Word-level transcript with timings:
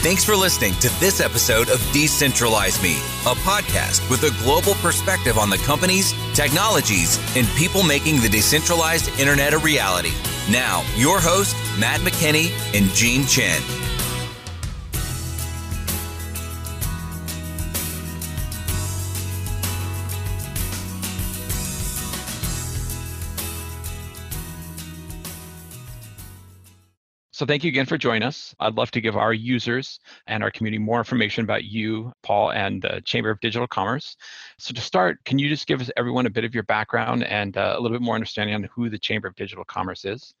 Thanks 0.00 0.22
for 0.22 0.36
listening 0.36 0.74
to 0.74 0.88
this 1.00 1.20
episode 1.20 1.68
of 1.70 1.80
Decentralize 1.92 2.80
Me, 2.80 2.92
a 3.26 3.34
podcast 3.42 4.08
with 4.08 4.22
a 4.22 4.30
global 4.44 4.74
perspective 4.74 5.36
on 5.36 5.50
the 5.50 5.56
companies, 5.58 6.14
technologies, 6.34 7.18
and 7.36 7.48
people 7.56 7.82
making 7.82 8.20
the 8.20 8.28
decentralized 8.28 9.08
internet 9.18 9.54
a 9.54 9.58
reality. 9.58 10.12
Now, 10.48 10.84
your 10.94 11.20
host, 11.20 11.56
Matt 11.80 12.00
McKinney 12.02 12.52
and 12.78 12.88
Gene 12.94 13.26
Chen. 13.26 13.60
So 27.38 27.46
thank 27.46 27.62
you 27.62 27.68
again 27.68 27.86
for 27.86 27.96
joining 27.96 28.24
us. 28.24 28.52
I'd 28.58 28.74
love 28.74 28.90
to 28.90 29.00
give 29.00 29.16
our 29.16 29.32
users 29.32 30.00
and 30.26 30.42
our 30.42 30.50
community 30.50 30.82
more 30.82 30.98
information 30.98 31.44
about 31.44 31.62
you, 31.62 32.12
Paul, 32.24 32.50
and 32.50 32.82
the 32.82 33.00
Chamber 33.04 33.30
of 33.30 33.38
Digital 33.38 33.68
Commerce. 33.68 34.16
So 34.58 34.74
to 34.74 34.80
start, 34.80 35.24
can 35.24 35.38
you 35.38 35.48
just 35.48 35.68
give 35.68 35.80
us 35.80 35.88
everyone 35.96 36.26
a 36.26 36.30
bit 36.30 36.42
of 36.42 36.52
your 36.52 36.64
background 36.64 37.22
and 37.22 37.56
uh, 37.56 37.76
a 37.78 37.80
little 37.80 37.96
bit 37.96 38.02
more 38.02 38.16
understanding 38.16 38.56
on 38.56 38.64
who 38.74 38.90
the 38.90 38.98
Chamber 38.98 39.28
of 39.28 39.36
Digital 39.36 39.64
Commerce 39.64 40.04
is? 40.04 40.34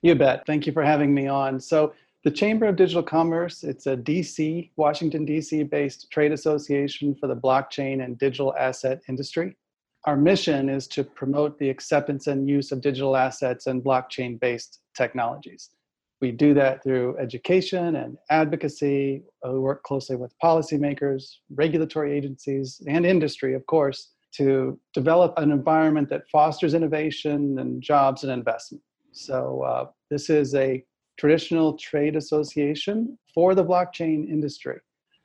You 0.00 0.14
bet. 0.14 0.46
Thank 0.46 0.66
you 0.66 0.72
for 0.72 0.82
having 0.82 1.12
me 1.12 1.26
on. 1.26 1.60
So 1.60 1.92
the 2.24 2.30
Chamber 2.30 2.64
of 2.64 2.76
Digital 2.76 3.02
Commerce, 3.02 3.62
it's 3.62 3.86
a 3.86 3.94
DC, 3.94 4.70
Washington, 4.76 5.26
DC 5.26 5.68
based 5.68 6.10
trade 6.10 6.32
association 6.32 7.14
for 7.14 7.26
the 7.26 7.36
blockchain 7.36 8.02
and 8.02 8.16
digital 8.16 8.56
asset 8.56 9.02
industry. 9.06 9.54
Our 10.06 10.16
mission 10.16 10.70
is 10.70 10.86
to 10.88 11.04
promote 11.04 11.58
the 11.58 11.68
acceptance 11.68 12.26
and 12.26 12.48
use 12.48 12.72
of 12.72 12.80
digital 12.80 13.18
assets 13.18 13.66
and 13.66 13.84
blockchain 13.84 14.40
based 14.40 14.80
technologies. 14.96 15.68
We 16.22 16.30
do 16.30 16.54
that 16.54 16.84
through 16.84 17.18
education 17.18 17.96
and 17.96 18.16
advocacy. 18.30 19.24
Uh, 19.44 19.54
we 19.54 19.58
work 19.58 19.82
closely 19.82 20.14
with 20.14 20.32
policymakers, 20.38 21.24
regulatory 21.52 22.16
agencies, 22.16 22.80
and 22.86 23.04
industry, 23.04 23.54
of 23.54 23.66
course, 23.66 24.10
to 24.36 24.78
develop 24.94 25.34
an 25.36 25.50
environment 25.50 26.08
that 26.10 26.28
fosters 26.30 26.74
innovation 26.74 27.58
and 27.58 27.82
jobs 27.82 28.22
and 28.22 28.30
investment. 28.30 28.84
So, 29.10 29.62
uh, 29.62 29.86
this 30.10 30.30
is 30.30 30.54
a 30.54 30.84
traditional 31.18 31.76
trade 31.76 32.14
association 32.14 33.18
for 33.34 33.56
the 33.56 33.64
blockchain 33.64 34.30
industry. 34.30 34.78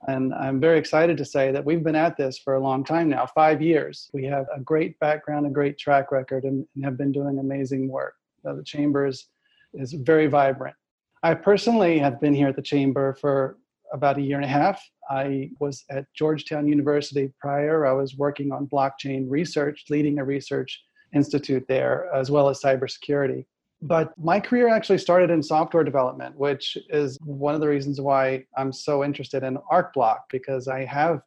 And 0.07 0.33
I'm 0.33 0.59
very 0.59 0.79
excited 0.79 1.15
to 1.17 1.25
say 1.25 1.51
that 1.51 1.63
we've 1.63 1.83
been 1.83 1.95
at 1.95 2.17
this 2.17 2.39
for 2.39 2.55
a 2.55 2.59
long 2.59 2.83
time 2.83 3.07
now, 3.09 3.27
five 3.27 3.61
years. 3.61 4.09
We 4.13 4.25
have 4.25 4.47
a 4.55 4.59
great 4.59 4.99
background, 4.99 5.45
a 5.45 5.51
great 5.51 5.77
track 5.77 6.11
record, 6.11 6.43
and, 6.43 6.65
and 6.73 6.83
have 6.83 6.97
been 6.97 7.11
doing 7.11 7.37
amazing 7.37 7.87
work. 7.87 8.15
Uh, 8.43 8.53
the 8.53 8.63
chamber 8.63 9.05
is, 9.05 9.27
is 9.75 9.93
very 9.93 10.25
vibrant. 10.25 10.75
I 11.23 11.33
personally 11.33 11.97
have 11.99 12.21
been 12.21 12.33
here 12.33 12.47
at 12.47 12.55
the 12.55 12.61
Chamber 12.61 13.15
for 13.19 13.57
about 13.91 14.17
a 14.17 14.21
year 14.21 14.35
and 14.35 14.45
a 14.45 14.49
half. 14.49 14.81
I 15.09 15.49
was 15.59 15.83
at 15.89 16.05
Georgetown 16.13 16.67
University 16.67 17.31
prior. 17.39 17.85
I 17.85 17.93
was 17.93 18.15
working 18.15 18.51
on 18.51 18.67
blockchain 18.67 19.25
research, 19.27 19.85
leading 19.89 20.19
a 20.19 20.23
research 20.23 20.81
institute 21.13 21.65
there, 21.67 22.07
as 22.13 22.29
well 22.29 22.49
as 22.49 22.61
cybersecurity. 22.61 23.45
But 23.81 24.11
my 24.17 24.39
career 24.39 24.67
actually 24.67 24.97
started 24.97 25.29
in 25.29 25.41
software 25.41 25.83
development, 25.83 26.35
which 26.35 26.77
is 26.89 27.17
one 27.23 27.55
of 27.55 27.61
the 27.61 27.67
reasons 27.67 28.01
why 28.01 28.43
I'm 28.57 28.73
so 28.73 29.03
interested 29.03 29.43
in 29.43 29.57
ArcBlock, 29.71 30.19
because 30.29 30.67
I 30.67 30.83
have 30.85 31.21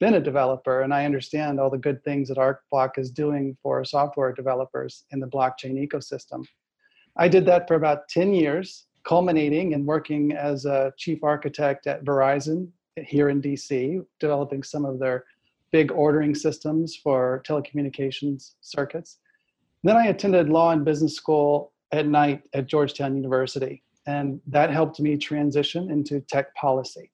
been 0.00 0.14
a 0.14 0.20
developer 0.20 0.80
and 0.80 0.92
I 0.92 1.04
understand 1.04 1.60
all 1.60 1.70
the 1.70 1.78
good 1.78 2.02
things 2.04 2.28
that 2.28 2.38
ArcBlock 2.38 2.98
is 2.98 3.10
doing 3.10 3.56
for 3.62 3.84
software 3.84 4.32
developers 4.32 5.04
in 5.10 5.20
the 5.20 5.26
blockchain 5.26 5.86
ecosystem. 5.86 6.44
I 7.16 7.28
did 7.28 7.44
that 7.46 7.68
for 7.68 7.74
about 7.74 8.08
10 8.08 8.32
years 8.32 8.86
culminating 9.04 9.72
in 9.72 9.86
working 9.86 10.32
as 10.32 10.64
a 10.64 10.92
chief 10.96 11.22
architect 11.24 11.86
at 11.86 12.04
Verizon 12.04 12.68
here 12.96 13.28
in 13.28 13.40
DC, 13.40 14.04
developing 14.18 14.62
some 14.62 14.84
of 14.84 14.98
their 14.98 15.24
big 15.70 15.90
ordering 15.92 16.34
systems 16.34 16.96
for 16.96 17.42
telecommunications 17.46 18.54
circuits. 18.60 19.18
Then 19.82 19.96
I 19.96 20.06
attended 20.06 20.48
law 20.48 20.72
and 20.72 20.84
business 20.84 21.14
school 21.14 21.72
at 21.92 22.06
night 22.06 22.42
at 22.52 22.66
Georgetown 22.66 23.16
University, 23.16 23.82
and 24.06 24.40
that 24.46 24.70
helped 24.70 25.00
me 25.00 25.16
transition 25.16 25.90
into 25.90 26.20
tech 26.20 26.54
policy, 26.54 27.10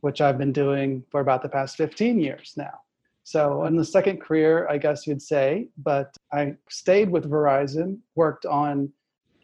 which 0.00 0.20
I've 0.20 0.38
been 0.38 0.52
doing 0.52 1.04
for 1.10 1.20
about 1.20 1.42
the 1.42 1.48
past 1.48 1.76
15 1.76 2.20
years 2.20 2.54
now. 2.56 2.80
So, 3.22 3.64
in 3.64 3.76
the 3.76 3.84
second 3.84 4.20
career, 4.20 4.66
I 4.68 4.78
guess 4.78 5.06
you'd 5.06 5.22
say, 5.22 5.68
but 5.78 6.16
I 6.32 6.56
stayed 6.68 7.10
with 7.10 7.30
Verizon, 7.30 7.98
worked 8.16 8.46
on 8.46 8.92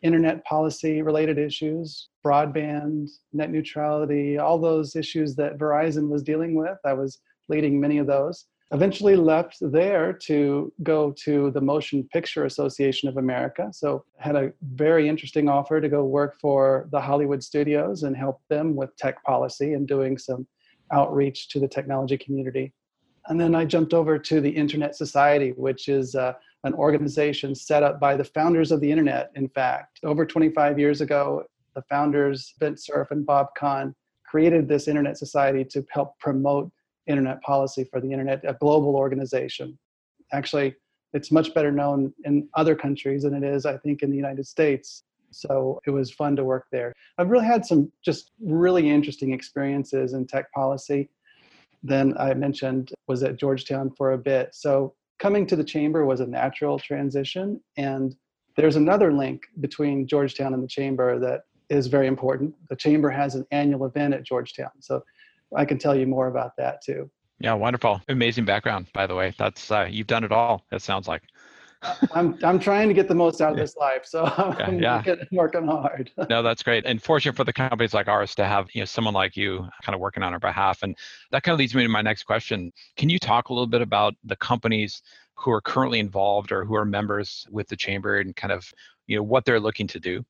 internet 0.03 0.45
policy 0.45 1.03
related 1.03 1.39
issues, 1.39 2.09
broadband, 2.25 3.09
net 3.33 3.51
neutrality, 3.51 4.39
all 4.39 4.59
those 4.59 4.97
issues 4.97 5.35
that 5.37 5.59
Verizon 5.59 6.09
was 6.09 6.23
dealing 6.23 6.55
with. 6.55 6.79
I 6.85 6.93
was 6.93 7.19
leading 7.49 7.81
many 7.81 7.99
of 7.99 8.07
those. 8.07 8.47
Eventually 8.73 9.15
left 9.15 9.59
there 9.61 10.13
to 10.13 10.73
go 10.83 11.15
to 11.25 11.53
the 11.53 11.61
Motion 11.61 12.03
Picture 12.13 12.47
Association 12.47 13.09
of 13.09 13.17
America. 13.17 13.69
So 13.73 14.05
had 14.19 14.35
a 14.35 14.53
very 14.75 15.09
interesting 15.09 15.49
offer 15.49 15.81
to 15.81 15.89
go 15.89 16.05
work 16.05 16.37
for 16.41 16.89
the 16.91 17.01
Hollywood 17.01 17.45
studios 17.45 18.03
and 18.03 18.17
help 18.17 18.41
them 18.49 18.75
with 18.75 18.97
tech 18.97 19.23
policy 19.23 19.75
and 19.75 19.87
doing 19.87 20.19
some 20.19 20.49
outreach 20.93 21.49
to 21.51 21.61
the 21.61 21.69
technology 21.69 22.19
community. 22.19 22.73
And 23.29 23.41
then 23.41 23.55
I 23.55 23.65
jumped 23.65 23.93
over 23.93 24.19
to 24.19 24.41
the 24.41 24.51
Internet 24.51 24.95
Society, 24.95 25.51
which 25.57 25.89
is 25.89 26.15
uh, 26.15 26.35
an 26.65 26.75
organization 26.75 27.55
set 27.55 27.83
up 27.83 27.99
by 28.01 28.17
the 28.17 28.25
founders 28.25 28.73
of 28.73 28.81
the 28.81 28.91
internet, 28.91 29.31
in 29.35 29.49
fact. 29.49 30.01
Over 30.05 30.25
25 30.27 30.79
years 30.79 31.01
ago, 31.01 31.45
the 31.75 31.83
founders, 31.83 32.55
Vint 32.59 32.81
Cerf 32.81 33.11
and 33.11 33.25
Bob 33.27 33.49
Kahn, 33.57 33.95
created 34.25 34.69
this 34.69 34.89
internet 34.89 35.19
society 35.19 35.65
to 35.65 35.85
help 35.91 36.19
promote 36.19 36.71
internet 37.07 37.41
policy 37.43 37.85
for 37.85 38.01
the 38.01 38.11
internet, 38.11 38.43
a 38.45 38.55
global 38.55 38.97
organization. 38.97 39.79
Actually, 40.33 40.75
it's 41.13 41.31
much 41.31 41.55
better 41.55 41.71
known 41.71 42.13
in 42.25 42.49
other 42.55 42.75
countries 42.75 43.23
than 43.23 43.35
it 43.35 43.45
is, 43.45 43.65
I 43.65 43.77
think, 43.79 44.03
in 44.03 44.11
the 44.11 44.17
United 44.17 44.47
States. 44.47 45.05
So 45.31 45.81
it 45.87 45.91
was 45.91 46.11
fun 46.11 46.37
to 46.37 46.45
work 46.45 46.67
there. 46.73 46.93
I've 47.19 47.31
really 47.31 47.47
had 47.47 47.65
some 47.65 47.93
just 48.05 48.33
really 48.41 48.91
interesting 48.91 49.33
experiences 49.33 50.15
in 50.15 50.27
tech 50.27 50.51
policy. 50.53 51.11
Then 51.87 52.15
I 52.19 52.35
mentioned 52.35 52.93
was 53.07 53.23
at 53.23 53.37
Georgetown 53.37 53.91
for 53.97 54.13
a 54.13 54.19
bit. 54.19 54.55
So 54.55 54.95
coming 55.19 55.47
to 55.47 55.57
the 55.57 55.65
chamber 55.65 56.05
was 56.05 56.21
a 56.21 56.27
natural 56.27 56.79
transition. 56.79 57.61
And 57.77 58.17
there's 58.57 58.77
another 58.77 59.13
link 59.13 59.43
between 59.61 60.07
Georgetown 60.07 60.55
and 60.55 60.63
the 60.63 60.69
chamber 60.69 61.19
that 61.21 61.43
is 61.69 61.87
very 61.87 62.07
important. 62.07 62.55
The 62.69 62.77
chamber 62.77 63.11
has 63.11 63.35
an 63.35 63.45
annual 63.51 63.87
event 63.87 64.15
at 64.15 64.25
Georgetown. 64.25 64.71
So 64.81 65.03
I 65.55 65.65
can 65.65 65.79
tell 65.79 65.95
you 65.95 66.07
more 66.07 66.29
about 66.29 66.57
that 66.57 66.83
too. 66.83 67.11
Yeah, 67.39 67.53
wonderful. 67.53 68.01
Amazing 68.09 68.47
background, 68.47 68.87
by 68.95 69.07
the 69.07 69.15
way. 69.15 69.35
That's 69.39 69.71
uh, 69.71 69.87
you've 69.91 70.07
done 70.07 70.25
it 70.25 70.33
all. 70.33 70.65
It 70.73 70.83
sounds 70.83 71.07
like. 71.07 71.23
I'm 72.15 72.39
I'm 72.43 72.59
trying 72.59 72.89
to 72.89 72.95
get 72.95 73.09
the 73.09 73.15
most 73.15 73.41
out 73.41 73.53
of 73.53 73.59
this 73.59 73.77
life, 73.77 74.05
so 74.05 74.25
I'm 74.25 74.81
yeah, 74.81 75.03
yeah. 75.05 75.15
Working, 75.15 75.29
working 75.33 75.67
hard. 75.67 76.11
no, 76.31 76.43
that's 76.43 76.63
great, 76.63 76.85
and 76.87 77.03
fortunate 77.03 77.37
for 77.37 77.45
the 77.45 77.53
companies 77.53 77.95
like 77.95 78.09
ours 78.09 78.35
to 78.37 78.45
have 78.45 78.69
you 78.73 78.81
know 78.81 78.87
someone 78.87 79.15
like 79.15 79.37
you 79.37 79.67
kind 79.83 79.95
of 79.95 80.01
working 80.01 80.23
on 80.23 80.33
our 80.33 80.39
behalf, 80.39 80.83
and 80.83 80.97
that 81.31 81.43
kind 81.43 81.53
of 81.53 81.59
leads 81.59 81.75
me 81.75 81.83
to 81.83 81.89
my 81.89 82.03
next 82.03 82.25
question. 82.25 82.73
Can 82.97 83.09
you 83.09 83.19
talk 83.19 83.49
a 83.49 83.53
little 83.53 83.67
bit 83.67 83.83
about 83.83 84.15
the 84.25 84.37
companies 84.37 85.03
who 85.35 85.51
are 85.51 85.61
currently 85.61 85.99
involved 85.99 86.53
or 86.53 86.65
who 86.65 86.75
are 86.75 86.85
members 86.85 87.47
with 87.51 87.69
the 87.69 87.77
chamber 87.77 88.21
and 88.21 88.35
kind 88.35 88.53
of 88.53 88.73
you 89.07 89.17
know 89.17 89.23
what 89.23 89.45
they're 89.45 89.61
looking 89.61 89.87
to 89.89 90.01
do? 90.01 90.25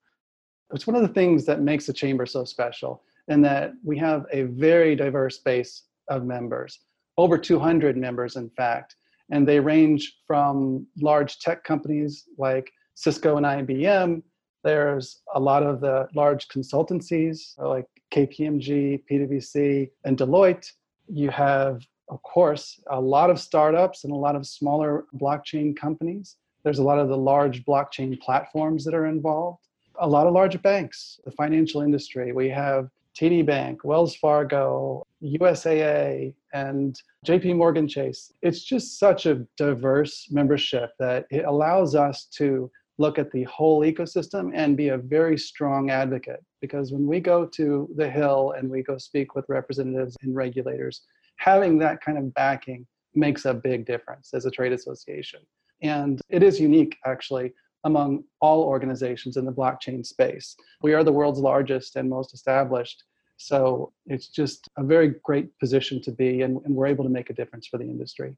It's 0.72 0.86
one 0.86 0.96
of 0.96 1.02
the 1.02 1.14
things 1.14 1.44
that 1.46 1.60
makes 1.60 1.86
the 1.86 1.92
chamber 1.92 2.26
so 2.26 2.44
special, 2.44 3.02
in 3.28 3.40
that 3.42 3.72
we 3.84 3.98
have 3.98 4.26
a 4.32 4.42
very 4.42 4.96
diverse 4.96 5.38
base 5.38 5.84
of 6.08 6.24
members, 6.24 6.80
over 7.16 7.38
200 7.38 7.96
members, 7.96 8.36
in 8.36 8.50
fact 8.50 8.96
and 9.30 9.46
they 9.46 9.60
range 9.60 10.18
from 10.26 10.86
large 11.00 11.38
tech 11.40 11.64
companies 11.64 12.24
like 12.38 12.70
Cisco 12.94 13.36
and 13.36 13.46
IBM. 13.46 14.22
There's 14.64 15.22
a 15.34 15.40
lot 15.40 15.62
of 15.62 15.80
the 15.80 16.08
large 16.14 16.48
consultancies 16.48 17.58
like 17.58 17.86
KPMG, 18.12 19.02
PwC, 19.10 19.90
and 20.04 20.16
Deloitte. 20.16 20.70
You 21.08 21.30
have, 21.30 21.82
of 22.08 22.22
course, 22.22 22.80
a 22.88 23.00
lot 23.00 23.30
of 23.30 23.40
startups 23.40 24.04
and 24.04 24.12
a 24.12 24.16
lot 24.16 24.36
of 24.36 24.46
smaller 24.46 25.04
blockchain 25.16 25.76
companies. 25.76 26.36
There's 26.64 26.78
a 26.78 26.84
lot 26.84 26.98
of 26.98 27.08
the 27.08 27.16
large 27.16 27.64
blockchain 27.64 28.18
platforms 28.20 28.84
that 28.84 28.94
are 28.94 29.06
involved. 29.06 29.60
A 30.00 30.08
lot 30.08 30.26
of 30.26 30.34
large 30.34 30.60
banks, 30.62 31.20
the 31.24 31.30
financial 31.30 31.80
industry. 31.80 32.32
We 32.32 32.48
have 32.50 32.90
TD 33.16 33.46
Bank, 33.46 33.82
Wells 33.84 34.14
Fargo, 34.16 35.06
USAA, 35.22 36.34
and 36.56 36.98
JP 37.26 37.56
Morgan 37.56 37.86
Chase. 37.86 38.32
It's 38.40 38.62
just 38.62 38.98
such 38.98 39.26
a 39.26 39.46
diverse 39.58 40.28
membership 40.30 40.90
that 40.98 41.26
it 41.30 41.44
allows 41.44 41.94
us 41.94 42.24
to 42.38 42.70
look 42.98 43.18
at 43.18 43.30
the 43.30 43.44
whole 43.44 43.82
ecosystem 43.82 44.52
and 44.54 44.76
be 44.76 44.88
a 44.88 44.96
very 44.96 45.36
strong 45.36 45.90
advocate. 45.90 46.42
Because 46.62 46.92
when 46.92 47.06
we 47.06 47.20
go 47.20 47.44
to 47.58 47.88
the 47.96 48.08
Hill 48.08 48.54
and 48.56 48.70
we 48.70 48.82
go 48.82 48.96
speak 48.96 49.34
with 49.34 49.44
representatives 49.50 50.16
and 50.22 50.34
regulators, 50.34 51.02
having 51.36 51.76
that 51.78 52.00
kind 52.00 52.16
of 52.16 52.32
backing 52.32 52.86
makes 53.14 53.44
a 53.44 53.52
big 53.52 53.84
difference 53.84 54.32
as 54.32 54.46
a 54.46 54.50
trade 54.50 54.72
association. 54.72 55.40
And 55.82 56.22
it 56.30 56.42
is 56.42 56.58
unique, 56.58 56.96
actually, 57.04 57.52
among 57.84 58.24
all 58.40 58.62
organizations 58.62 59.36
in 59.36 59.44
the 59.44 59.52
blockchain 59.52 60.04
space. 60.06 60.56
We 60.80 60.94
are 60.94 61.04
the 61.04 61.12
world's 61.12 61.38
largest 61.38 61.96
and 61.96 62.08
most 62.08 62.32
established 62.32 63.04
So 63.36 63.92
it's 64.06 64.28
just 64.28 64.68
a 64.76 64.84
very 64.84 65.14
great 65.22 65.58
position 65.58 66.02
to 66.02 66.12
be, 66.12 66.42
and, 66.42 66.58
and 66.64 66.74
we're 66.74 66.86
able 66.86 67.04
to 67.04 67.10
make 67.10 67.30
a 67.30 67.34
difference 67.34 67.66
for 67.66 67.78
the 67.78 67.84
industry. 67.84 68.36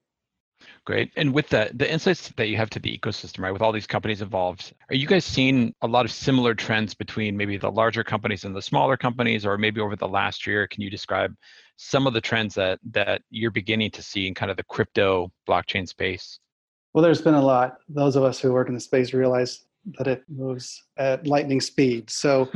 Great. 0.84 1.12
And 1.16 1.32
with 1.32 1.48
the 1.48 1.70
the 1.74 1.90
insights 1.90 2.32
that 2.36 2.48
you 2.48 2.56
have 2.56 2.70
to 2.70 2.80
the 2.80 2.96
ecosystem, 2.96 3.40
right, 3.40 3.52
with 3.52 3.62
all 3.62 3.72
these 3.72 3.86
companies 3.86 4.22
involved, 4.22 4.74
are 4.90 4.96
you 4.96 5.06
guys 5.06 5.24
seeing 5.24 5.72
a 5.82 5.86
lot 5.86 6.04
of 6.04 6.10
similar 6.10 6.54
trends 6.54 6.94
between 6.94 7.36
maybe 7.36 7.56
the 7.56 7.70
larger 7.70 8.02
companies 8.02 8.44
and 8.44 8.56
the 8.56 8.62
smaller 8.62 8.96
companies, 8.96 9.46
or 9.46 9.56
maybe 9.56 9.80
over 9.80 9.94
the 9.94 10.08
last 10.08 10.46
year? 10.46 10.66
Can 10.66 10.82
you 10.82 10.90
describe 10.90 11.32
some 11.76 12.08
of 12.08 12.12
the 12.12 12.20
trends 12.20 12.54
that 12.56 12.80
that 12.90 13.22
you're 13.30 13.52
beginning 13.52 13.92
to 13.92 14.02
see 14.02 14.26
in 14.26 14.34
kind 14.34 14.50
of 14.50 14.56
the 14.56 14.64
crypto 14.64 15.30
blockchain 15.48 15.86
space? 15.86 16.40
Well, 16.92 17.04
there's 17.04 17.22
been 17.22 17.34
a 17.34 17.44
lot. 17.44 17.78
Those 17.88 18.16
of 18.16 18.24
us 18.24 18.40
who 18.40 18.52
work 18.52 18.68
in 18.68 18.74
the 18.74 18.80
space 18.80 19.12
realize 19.12 19.64
that 19.98 20.06
it 20.06 20.22
moves 20.28 20.84
at 20.96 21.26
lightning 21.26 21.60
speed. 21.60 22.10
So 22.10 22.48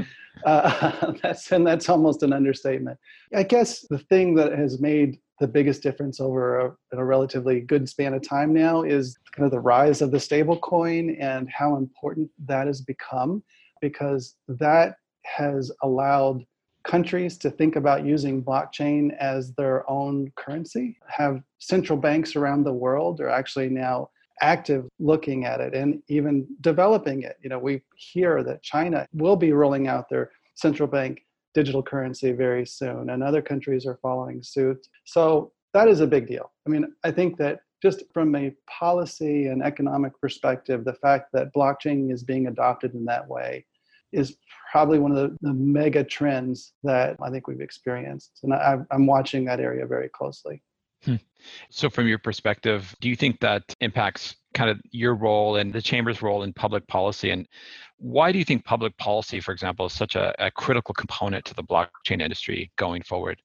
uh, 0.44 1.12
that's 1.22 1.50
and 1.52 1.66
that's 1.66 1.88
almost 1.88 2.22
an 2.22 2.32
understatement. 2.32 2.98
I 3.34 3.42
guess 3.42 3.86
the 3.88 3.98
thing 3.98 4.34
that 4.36 4.52
has 4.52 4.80
made 4.80 5.18
the 5.40 5.48
biggest 5.48 5.82
difference 5.82 6.20
over 6.20 6.60
a, 6.60 6.76
a, 6.92 7.04
relatively 7.04 7.60
good 7.60 7.88
span 7.88 8.14
of 8.14 8.22
time 8.22 8.52
now 8.52 8.82
is 8.82 9.18
kind 9.32 9.44
of 9.44 9.50
the 9.50 9.58
rise 9.58 10.00
of 10.00 10.12
the 10.12 10.20
stable 10.20 10.56
coin 10.58 11.16
and 11.18 11.48
how 11.50 11.76
important 11.76 12.30
that 12.46 12.68
has 12.68 12.80
become 12.80 13.42
because 13.80 14.36
that 14.46 14.96
has 15.24 15.72
allowed 15.82 16.44
countries 16.84 17.38
to 17.38 17.50
think 17.50 17.76
about 17.76 18.04
using 18.04 18.42
blockchain 18.42 19.16
as 19.18 19.52
their 19.54 19.88
own 19.90 20.30
currency 20.36 20.96
have 21.08 21.40
central 21.58 21.98
banks 21.98 22.36
around 22.36 22.64
the 22.64 22.72
world 22.72 23.20
are 23.20 23.28
actually 23.28 23.68
now 23.68 24.08
active 24.40 24.88
looking 24.98 25.44
at 25.44 25.60
it 25.60 25.74
and 25.74 26.02
even 26.08 26.46
developing 26.60 27.22
it 27.22 27.36
you 27.42 27.48
know 27.48 27.58
we 27.58 27.80
hear 27.96 28.42
that 28.42 28.62
china 28.62 29.06
will 29.12 29.36
be 29.36 29.52
rolling 29.52 29.86
out 29.86 30.08
their 30.08 30.30
central 30.54 30.88
bank 30.88 31.22
digital 31.54 31.82
currency 31.82 32.32
very 32.32 32.66
soon, 32.66 33.10
and 33.10 33.22
other 33.22 33.42
countries 33.42 33.86
are 33.86 33.98
following 34.02 34.42
suit. 34.42 34.86
So 35.04 35.52
that 35.74 35.88
is 35.88 36.00
a 36.00 36.06
big 36.06 36.26
deal. 36.26 36.50
I 36.66 36.70
mean, 36.70 36.86
I 37.04 37.10
think 37.10 37.36
that 37.38 37.60
just 37.82 38.04
from 38.12 38.34
a 38.36 38.54
policy 38.68 39.46
and 39.46 39.62
economic 39.62 40.18
perspective, 40.20 40.84
the 40.84 40.94
fact 40.94 41.30
that 41.32 41.52
blockchain 41.54 42.12
is 42.12 42.22
being 42.22 42.46
adopted 42.46 42.94
in 42.94 43.04
that 43.06 43.26
way 43.26 43.66
is 44.12 44.36
probably 44.70 44.98
one 44.98 45.10
of 45.10 45.16
the, 45.16 45.36
the 45.40 45.54
mega 45.54 46.04
trends 46.04 46.74
that 46.84 47.16
I 47.22 47.30
think 47.30 47.48
we've 47.48 47.60
experienced. 47.60 48.40
And 48.42 48.52
I, 48.54 48.78
I'm 48.90 49.06
watching 49.06 49.44
that 49.46 49.58
area 49.58 49.86
very 49.86 50.10
closely. 50.10 50.62
Hmm. 51.04 51.16
So, 51.70 51.90
from 51.90 52.06
your 52.06 52.18
perspective, 52.18 52.94
do 53.00 53.08
you 53.08 53.16
think 53.16 53.40
that 53.40 53.62
impacts 53.80 54.36
kind 54.54 54.70
of 54.70 54.80
your 54.90 55.14
role 55.14 55.56
and 55.56 55.72
the 55.72 55.82
chamber's 55.82 56.22
role 56.22 56.42
in 56.42 56.52
public 56.52 56.86
policy? 56.86 57.30
And 57.30 57.48
why 57.98 58.32
do 58.32 58.38
you 58.38 58.44
think 58.44 58.64
public 58.64 58.96
policy, 58.98 59.40
for 59.40 59.52
example, 59.52 59.86
is 59.86 59.92
such 59.92 60.14
a, 60.14 60.34
a 60.44 60.50
critical 60.50 60.94
component 60.94 61.44
to 61.46 61.54
the 61.54 61.62
blockchain 61.62 62.20
industry 62.20 62.70
going 62.76 63.02
forward? 63.02 63.40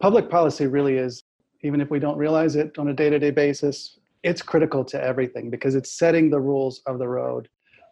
Public 0.00 0.28
policy 0.28 0.66
really 0.66 0.96
is, 0.96 1.22
even 1.62 1.80
if 1.80 1.90
we 1.90 1.98
don't 1.98 2.18
realize 2.18 2.56
it 2.56 2.78
on 2.78 2.88
a 2.88 2.92
day 2.92 3.10
to 3.10 3.18
day 3.18 3.30
basis, 3.30 3.98
it's 4.22 4.42
critical 4.42 4.84
to 4.84 5.02
everything 5.02 5.50
because 5.50 5.74
it's 5.74 5.92
setting 5.92 6.30
the 6.30 6.40
rules 6.40 6.82
of 6.86 6.98
the 6.98 7.08
road 7.08 7.48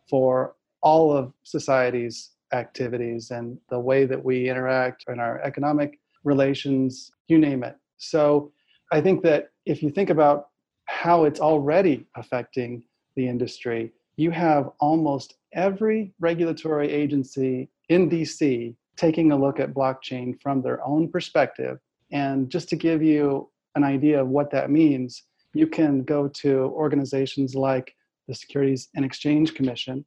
for 0.09 0.57
all 0.83 1.17
of 1.17 1.33
society's 1.45 2.31
activities 2.53 3.31
and 3.31 3.59
the 3.71 3.79
way 3.79 4.05
that 4.05 4.23
we 4.23 4.49
interact 4.49 5.05
in 5.09 5.19
our 5.19 5.41
economic 5.43 5.99
relations, 6.25 7.11
you 7.29 7.39
name 7.39 7.63
it. 7.65 7.77
So 7.99 8.53
I 8.93 9.01
think 9.01 9.23
that 9.23 9.51
if 9.67 9.83
you 9.83 9.91
think 9.91 10.11
about 10.11 10.49
how 10.87 11.25
it's 11.25 11.41
already 11.41 12.07
affecting 12.17 12.85
the 13.17 13.27
industry, 13.27 13.93
you 14.17 14.31
have 14.31 14.71
almost 14.81 15.35
every 15.53 16.13
regulatory 16.21 16.91
agency 16.91 17.69
in 17.89 18.11
DC 18.11 18.75
taking 18.97 19.33
a 19.33 19.37
look 19.37 19.59
at 19.59 19.75
blockchain 19.75 20.41
from 20.41 20.63
their 20.63 20.85
own 20.85 21.09
perspective. 21.09 21.79
And 22.13 22.51
just 22.51 22.69
to 22.69 22.77
give 22.77 23.03
you 23.03 23.51
an 23.75 23.83
idea 23.83 24.21
of 24.21 24.29
what 24.29 24.51
that 24.53 24.71
means, 24.71 25.25
you 25.53 25.67
can 25.67 26.03
go 26.03 26.29
to 26.29 26.73
organizations 26.75 27.55
like 27.55 27.95
the 28.29 28.35
Securities 28.35 28.89
and 28.95 29.05
Exchange 29.05 29.55
Commission, 29.55 30.05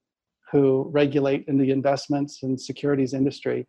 who 0.51 0.87
regulate 0.91 1.45
in 1.47 1.57
the 1.57 1.71
investments 1.71 2.43
and 2.43 2.59
securities 2.59 3.13
industry. 3.13 3.67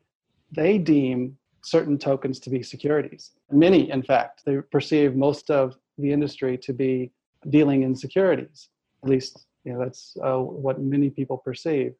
They 0.52 0.78
deem 0.78 1.36
certain 1.62 1.98
tokens 1.98 2.38
to 2.40 2.50
be 2.50 2.62
securities. 2.62 3.32
Many, 3.50 3.90
in 3.90 4.02
fact, 4.02 4.42
they 4.44 4.58
perceive 4.70 5.14
most 5.14 5.50
of 5.50 5.76
the 5.98 6.12
industry 6.12 6.56
to 6.58 6.72
be 6.72 7.10
dealing 7.50 7.82
in 7.82 7.94
securities. 7.94 8.68
At 9.02 9.10
least, 9.10 9.46
you 9.64 9.72
know, 9.72 9.78
that's 9.78 10.16
uh, 10.22 10.38
what 10.38 10.80
many 10.80 11.10
people 11.10 11.38
perceive. 11.38 11.94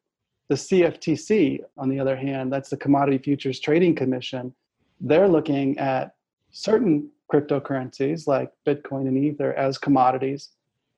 The 0.47 0.55
CFTC, 0.55 1.59
on 1.77 1.89
the 1.89 1.99
other 1.99 2.15
hand, 2.15 2.51
that's 2.51 2.69
the 2.69 2.77
Commodity 2.77 3.19
Futures 3.19 3.59
Trading 3.59 3.95
Commission. 3.95 4.53
They're 4.99 5.27
looking 5.27 5.77
at 5.77 6.15
certain 6.51 7.09
cryptocurrencies 7.31 8.27
like 8.27 8.51
Bitcoin 8.65 9.07
and 9.07 9.17
Ether 9.17 9.53
as 9.53 9.77
commodities. 9.77 10.49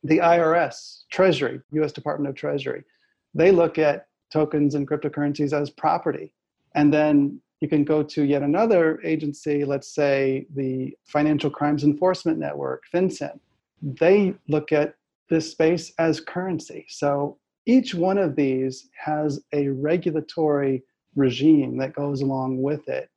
The 0.04 0.20
IRS, 0.20 1.04
Treasury, 1.12 1.62
US 1.74 1.92
Department 1.92 2.30
of 2.30 2.36
Treasury, 2.36 2.84
they 3.34 3.52
look 3.52 3.78
at 3.78 4.08
tokens 4.32 4.76
and 4.76 4.88
cryptocurrencies 4.88 5.54
as 5.54 5.70
property. 5.70 6.34
And 6.74 6.94
then 6.94 7.42
you 7.62 7.68
can 7.68 7.84
go 7.84 8.02
to 8.02 8.24
yet 8.24 8.42
another 8.42 9.00
agency, 9.04 9.64
let's 9.64 9.88
say 9.88 10.48
the 10.56 10.98
Financial 11.06 11.50
Crimes 11.50 11.84
Enforcement 11.84 12.40
Network, 12.40 12.84
FinCEN. 12.94 13.40
They 13.82 14.34
look 14.50 14.72
at 14.72 14.96
this 15.30 15.52
space 15.52 15.94
as 16.00 16.20
currency. 16.20 16.86
So 16.90 17.38
each 17.68 17.94
one 17.94 18.18
of 18.18 18.36
these 18.36 18.90
has 18.98 19.40
a 19.54 19.70
regulatory 19.70 20.84
regime 21.16 21.78
that 21.78 21.94
goes 21.94 22.22
along 22.22 22.62
with 22.62 22.88
it. 22.90 23.10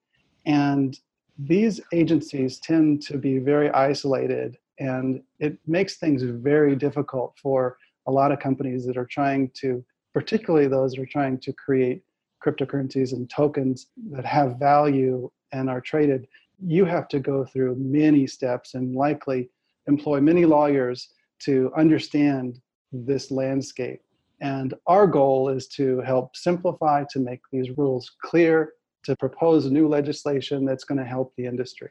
And 0.44 0.98
these 1.38 1.80
agencies 1.92 2.58
tend 2.58 3.02
to 3.02 3.16
be 3.16 3.38
very 3.38 3.70
isolated, 3.70 4.58
and 4.78 5.22
it 5.40 5.58
makes 5.66 5.96
things 5.96 6.22
very 6.22 6.76
difficult 6.76 7.34
for 7.42 7.78
a 8.06 8.12
lot 8.12 8.30
of 8.30 8.38
companies 8.38 8.84
that 8.86 8.96
are 8.96 9.06
trying 9.06 9.50
to, 9.54 9.82
particularly 10.12 10.68
those 10.68 10.92
that 10.92 11.02
are 11.02 11.06
trying 11.06 11.38
to 11.38 11.52
create 11.54 12.02
cryptocurrencies 12.44 13.12
and 13.12 13.28
tokens 13.30 13.88
that 14.10 14.24
have 14.24 14.58
value 14.58 15.30
and 15.52 15.70
are 15.70 15.80
traded, 15.80 16.26
you 16.64 16.84
have 16.84 17.08
to 17.08 17.20
go 17.20 17.44
through 17.44 17.76
many 17.76 18.26
steps 18.26 18.74
and 18.74 18.94
likely 18.94 19.48
employ 19.86 20.20
many 20.20 20.44
lawyers 20.44 21.08
to 21.40 21.72
understand 21.76 22.60
this 22.92 23.30
landscape. 23.30 24.00
And 24.40 24.74
our 24.86 25.06
goal 25.06 25.48
is 25.48 25.68
to 25.68 26.00
help 26.00 26.36
simplify, 26.36 27.04
to 27.10 27.18
make 27.18 27.40
these 27.52 27.76
rules 27.76 28.10
clear, 28.22 28.72
to 29.04 29.16
propose 29.16 29.70
new 29.70 29.88
legislation 29.88 30.64
that's 30.64 30.84
going 30.84 30.98
to 30.98 31.04
help 31.04 31.32
the 31.36 31.46
industry. 31.46 31.90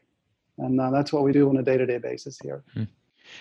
And 0.58 0.80
uh, 0.80 0.90
that's 0.90 1.12
what 1.12 1.24
we 1.24 1.32
do 1.32 1.48
on 1.48 1.56
a 1.56 1.62
day 1.62 1.76
to 1.76 1.86
day 1.86 1.98
basis 1.98 2.38
here. 2.42 2.62
Mm-hmm. 2.70 2.84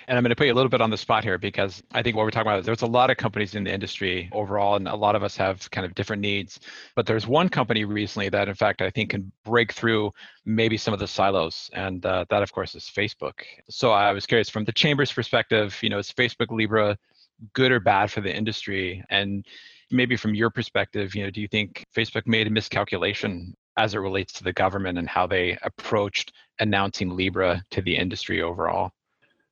And 0.08 0.18
I'm 0.18 0.24
going 0.24 0.30
to 0.30 0.36
put 0.36 0.48
you 0.48 0.54
a 0.54 0.56
little 0.56 0.70
bit 0.70 0.82
on 0.82 0.90
the 0.90 0.98
spot 0.98 1.24
here 1.24 1.38
because 1.38 1.82
I 1.92 2.02
think 2.02 2.16
what 2.16 2.24
we're 2.24 2.32
talking 2.32 2.48
about 2.48 2.60
is 2.60 2.66
there's 2.66 2.82
a 2.82 2.88
lot 2.88 3.10
of 3.10 3.18
companies 3.18 3.56
in 3.56 3.64
the 3.64 3.74
industry 3.74 4.30
overall, 4.32 4.76
and 4.76 4.88
a 4.88 4.96
lot 4.96 5.16
of 5.16 5.24
us 5.24 5.36
have 5.38 5.70
kind 5.72 5.86
of 5.86 5.96
different 5.96 6.22
needs. 6.22 6.60
But 6.96 7.06
there's 7.06 7.28
one 7.28 7.50
company 7.50 7.86
recently 7.86 8.30
that, 8.30 8.48
in 8.48 8.56
fact, 8.56 8.82
I 8.82 8.90
think 8.90 9.12
can 9.12 9.32
break 9.46 9.74
through 9.74 10.12
maybe 10.46 10.78
some 10.78 10.94
of 10.94 11.00
the 11.00 11.08
silos, 11.08 11.70
and 11.74 12.06
uh, 12.06 12.26
that, 12.30 12.44
of 12.44 12.52
course, 12.52 12.76
is 12.76 12.84
Facebook. 12.84 13.42
So 13.70 13.92
I 13.92 14.12
was 14.12 14.26
curious 14.26 14.50
from 14.50 14.66
the 14.66 14.72
chamber's 14.72 15.12
perspective, 15.12 15.78
you 15.82 15.90
know, 15.90 16.00
is 16.00 16.12
Facebook 16.12 16.52
Libra 16.52 16.98
good 17.54 17.72
or 17.72 17.80
bad 17.80 18.12
for 18.12 18.22
the 18.22 18.34
industry? 18.34 19.04
And 19.10 19.46
maybe 19.92 20.16
from 20.16 20.34
your 20.34 20.50
perspective, 20.50 21.16
you 21.16 21.24
know, 21.24 21.30
do 21.30 21.42
you 21.42 21.48
think 21.48 21.84
Facebook 21.96 22.26
made 22.26 22.48
a 22.48 22.50
miscalculation 22.50 23.56
as 23.78 23.94
it 23.94 24.00
relates 24.00 24.34
to 24.34 24.44
the 24.44 24.54
government 24.54 24.98
and 24.98 25.10
how 25.10 25.28
they 25.28 25.58
approached 25.64 26.34
announcing 26.60 27.16
Libra 27.16 27.64
to 27.72 27.82
the 27.82 27.96
industry 27.96 28.42
overall? 28.42 28.92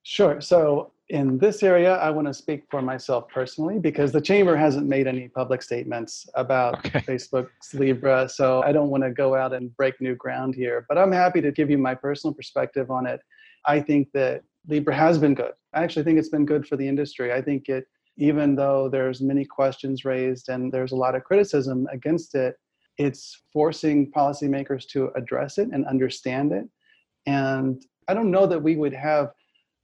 Sure. 0.04 0.42
So 0.42 0.92
in 1.10 1.38
this 1.38 1.62
area, 1.62 1.96
I 1.98 2.10
want 2.10 2.28
to 2.28 2.34
speak 2.34 2.64
for 2.72 2.82
myself 2.82 3.28
personally 3.28 3.80
because 3.80 4.12
the 4.12 4.22
chamber 4.22 4.56
hasn't 4.56 4.88
made 4.88 5.08
any 5.08 5.28
public 5.28 5.62
statements 5.62 6.28
about 6.36 6.86
okay. 6.86 7.02
Facebook's 7.02 7.74
Libra. 7.74 8.30
So 8.30 8.64
I 8.64 8.72
don't 8.72 8.90
want 8.90 9.04
to 9.04 9.12
go 9.12 9.36
out 9.36 9.54
and 9.54 9.76
break 9.76 10.00
new 10.00 10.16
ground 10.16 10.56
here, 10.56 10.86
but 10.88 10.98
I'm 10.98 11.12
happy 11.12 11.42
to 11.42 11.52
give 11.52 11.70
you 11.70 11.78
my 11.78 11.94
personal 11.94 12.34
perspective 12.34 12.90
on 12.90 13.06
it. 13.06 13.20
I 13.66 13.82
think 13.82 14.12
that 14.14 14.44
Libra 14.68 14.96
has 14.96 15.18
been 15.18 15.36
good. 15.36 15.52
I 15.74 15.84
actually 15.84 16.04
think 16.04 16.18
it's 16.18 16.30
been 16.30 16.46
good 16.46 16.66
for 16.66 16.78
the 16.78 16.88
industry. 16.88 17.34
I 17.34 17.42
think 17.42 17.68
it, 17.68 17.86
even 18.18 18.56
though 18.56 18.90
there's 18.90 19.22
many 19.22 19.46
questions 19.46 20.06
raised 20.06 20.50
and 20.50 20.72
there's 20.72 20.94
a 20.94 20.98
lot 20.98 21.16
of 21.16 21.24
criticism 21.24 21.88
against 21.92 22.36
it, 22.36 22.56
it's 22.98 23.42
forcing 23.52 24.12
policymakers 24.12 24.88
to 24.90 25.12
address 25.16 25.58
it 25.58 25.70
and 25.74 25.86
understand 25.86 26.54
it. 26.54 26.68
And 27.26 27.84
I 28.08 28.14
don't 28.14 28.32
know 28.32 28.46
that 28.48 28.62
we 28.62 28.76
would 28.76 28.94
have 28.94 29.32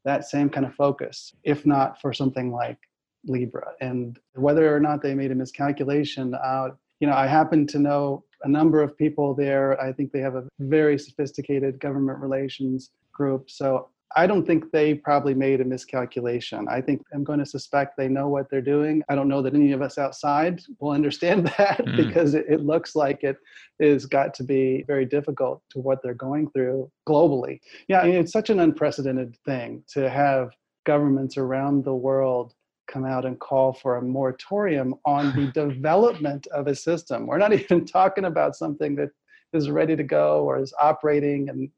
that 0.07 0.23
same 0.23 0.49
kind 0.49 0.65
of 0.65 0.73
focus, 0.73 1.33
if 1.43 1.65
not 1.65 1.99
for 2.01 2.13
something 2.13 2.49
like 2.51 2.77
Libra. 3.25 3.71
And 3.81 4.17
whether 4.35 4.73
or 4.73 4.79
not 4.79 5.01
they 5.01 5.13
made 5.13 5.31
a 5.31 5.35
miscalculation, 5.35 6.33
uh, 6.33 6.69
you 7.01 7.07
know, 7.07 7.13
I 7.13 7.27
happen 7.27 7.67
to 7.67 7.77
know 7.77 8.23
a 8.43 8.49
number 8.49 8.81
of 8.81 8.97
people 8.97 9.35
there. 9.35 9.79
I 9.81 9.91
think 9.91 10.13
they 10.13 10.21
have 10.21 10.35
a 10.35 10.47
very 10.59 10.97
sophisticated 10.97 11.81
government 11.81 12.19
relations 12.19 12.91
group. 13.11 13.49
So 13.49 13.89
I 14.15 14.25
don't 14.25 14.45
think 14.45 14.71
they 14.71 14.93
probably 14.93 15.33
made 15.33 15.59
a 15.59 15.65
miscalculation. 15.65 16.67
I 16.69 16.81
think 16.81 17.01
I'm 17.13 17.23
going 17.23 17.39
to 17.39 17.45
suspect 17.45 17.97
they 17.97 18.07
know 18.07 18.29
what 18.29 18.49
they're 18.49 18.61
doing. 18.61 19.03
I 19.09 19.15
don't 19.15 19.27
know 19.27 19.41
that 19.41 19.53
any 19.53 19.73
of 19.73 19.81
us 19.81 19.97
outside 19.97 20.61
will 20.79 20.91
understand 20.91 21.47
that 21.57 21.83
mm. 21.85 21.97
because 21.97 22.33
it, 22.33 22.45
it, 22.47 22.61
looks 22.61 22.95
like 22.95 23.23
it 23.23 23.37
is 23.79 24.05
got 24.05 24.33
to 24.35 24.43
be 24.43 24.83
very 24.87 25.05
difficult 25.05 25.61
to 25.71 25.79
what 25.79 26.01
they're 26.01 26.13
going 26.13 26.49
through 26.51 26.89
globally. 27.07 27.59
Yeah, 27.87 28.01
I 28.01 28.05
mean, 28.05 28.15
it's 28.15 28.31
such 28.31 28.49
an 28.49 28.59
unprecedented 28.59 29.37
thing 29.45 29.83
to 29.89 30.09
have 30.09 30.51
governments 30.85 31.37
around 31.37 31.83
the 31.83 31.95
world 31.95 32.53
come 32.87 33.05
out 33.05 33.25
and 33.25 33.39
call 33.39 33.73
for 33.73 33.97
a 33.97 34.01
moratorium 34.01 34.95
on 35.05 35.35
the 35.35 35.51
development 35.53 36.47
of 36.47 36.67
a 36.67 36.75
system. 36.75 37.27
We're 37.27 37.37
not 37.37 37.53
even 37.61 37.85
talking 37.85 38.25
about 38.25 38.55
something 38.55 38.95
that 38.95 39.09
is 39.53 39.69
ready 39.69 39.95
to 39.95 40.03
go 40.03 40.43
or 40.43 40.59
is 40.59 40.73
operating 40.79 41.49
and 41.49 41.69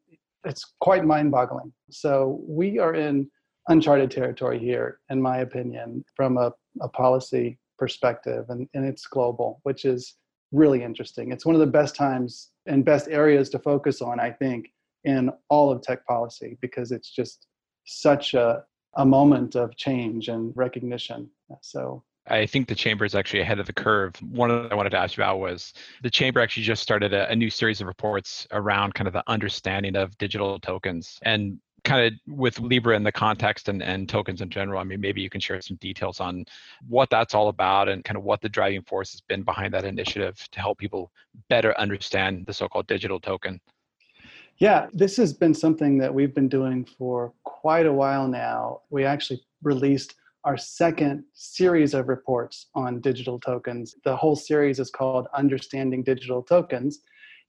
it's 0.46 0.74
quite 0.80 1.06
mind-boggling. 1.06 1.74
So 1.90 2.42
we 2.48 2.80
are 2.80 2.96
in 2.96 3.30
uncharted 3.68 4.12
territory 4.12 4.60
here, 4.60 5.00
in 5.10 5.22
my 5.22 5.40
opinion, 5.40 6.04
from 6.16 6.38
a, 6.38 6.52
a 6.82 6.90
policy 6.90 7.60
perspective, 7.78 8.46
and, 8.50 8.68
and 8.74 8.86
it's 8.86 9.06
global, 9.06 9.60
which 9.64 9.86
is 9.86 10.16
really 10.52 10.84
interesting. 10.84 11.32
It's 11.32 11.46
one 11.46 11.56
of 11.56 11.62
the 11.62 11.68
best 11.68 11.96
times 11.96 12.52
and 12.66 12.84
best 12.84 13.08
areas 13.10 13.50
to 13.52 13.60
focus 13.60 14.02
on, 14.02 14.20
I 14.20 14.32
think, 14.32 14.72
in 15.04 15.32
all 15.50 15.72
of 15.72 15.82
tech 15.82 16.06
policy 16.06 16.58
because 16.62 16.92
it's 16.92 17.10
just 17.10 17.48
such 17.86 18.34
a, 18.34 18.64
a 18.98 19.06
moment 19.06 19.56
of 19.56 19.76
change 19.78 20.28
and 20.28 20.52
recognition. 20.56 21.30
So 21.62 22.04
I 22.30 22.46
think 22.46 22.68
the 22.68 22.76
chamber 22.76 23.06
is 23.06 23.16
actually 23.16 23.42
ahead 23.42 23.60
of 23.60 23.66
the 23.66 23.74
curve. 23.74 24.16
One 24.22 24.52
of 24.52 24.64
the 24.64 24.70
I 24.72 24.76
wanted 24.76 24.92
to 24.92 24.98
ask 24.98 25.18
you 25.18 25.24
about 25.24 25.40
was 25.40 25.74
the 26.04 26.10
chamber 26.10 26.40
actually 26.40 26.64
just 26.64 26.82
started 26.82 27.14
a, 27.14 27.30
a 27.30 27.36
new 27.36 27.50
series 27.50 27.82
of 27.82 27.88
reports 27.88 28.48
around 28.52 28.94
kind 28.94 29.08
of 29.08 29.14
the 29.14 29.24
understanding 29.28 29.96
of 29.96 30.18
digital 30.18 30.60
tokens 30.60 31.20
and 31.24 31.60
kind 31.84 32.06
of 32.06 32.36
with 32.36 32.60
Libra 32.60 32.96
in 32.96 33.04
the 33.04 33.12
context 33.12 33.70
and, 33.70 33.82
and 33.82 34.08
tokens 34.08 34.42
in 34.42 34.50
general. 34.50 34.80
I 34.80 34.84
mean, 34.84 35.02
maybe 35.02 35.22
you 35.22 35.30
can 35.30 35.42
share 35.42 35.60
some 35.62 35.78
details 35.78 36.20
on 36.20 36.46
what 36.88 37.10
that's 37.10 37.34
all 37.34 37.48
about 37.48 37.90
and 37.90 38.04
kind 38.04 38.18
of 38.18 38.24
what 38.24 38.42
the 38.42 38.50
driving 38.50 38.84
force 38.84 39.12
has 39.14 39.22
been 39.22 39.44
behind 39.44 39.74
that 39.74 39.86
initiative 39.86 40.46
to 40.52 40.60
help 40.60 40.78
people 40.78 41.12
better 41.50 41.78
understand 41.80 42.46
the 42.46 42.54
so-called 42.54 42.88
digital 42.88 43.20
token. 43.20 43.60
Yeah, 44.58 44.88
this 44.92 45.16
has 45.18 45.32
been 45.32 45.54
something 45.54 45.98
that 46.00 46.14
we've 46.14 46.36
been 46.36 46.50
doing 46.50 46.84
for 46.84 47.34
quite 47.44 47.86
a 47.86 47.94
while 47.94 48.28
now. 48.28 48.82
We 48.90 49.06
actually 49.06 49.42
released 49.64 50.16
our 50.46 50.58
second 50.58 51.24
series 51.34 51.94
of 51.94 52.08
reports 52.08 52.68
on 52.76 53.02
digital 53.02 53.40
tokens. 53.40 53.96
The 54.06 54.16
whole 54.16 54.36
series 54.36 54.80
is 54.80 54.90
called 54.90 55.28
Understanding 55.34 56.04
Digital 56.04 56.42
Tokens. 56.42 57.00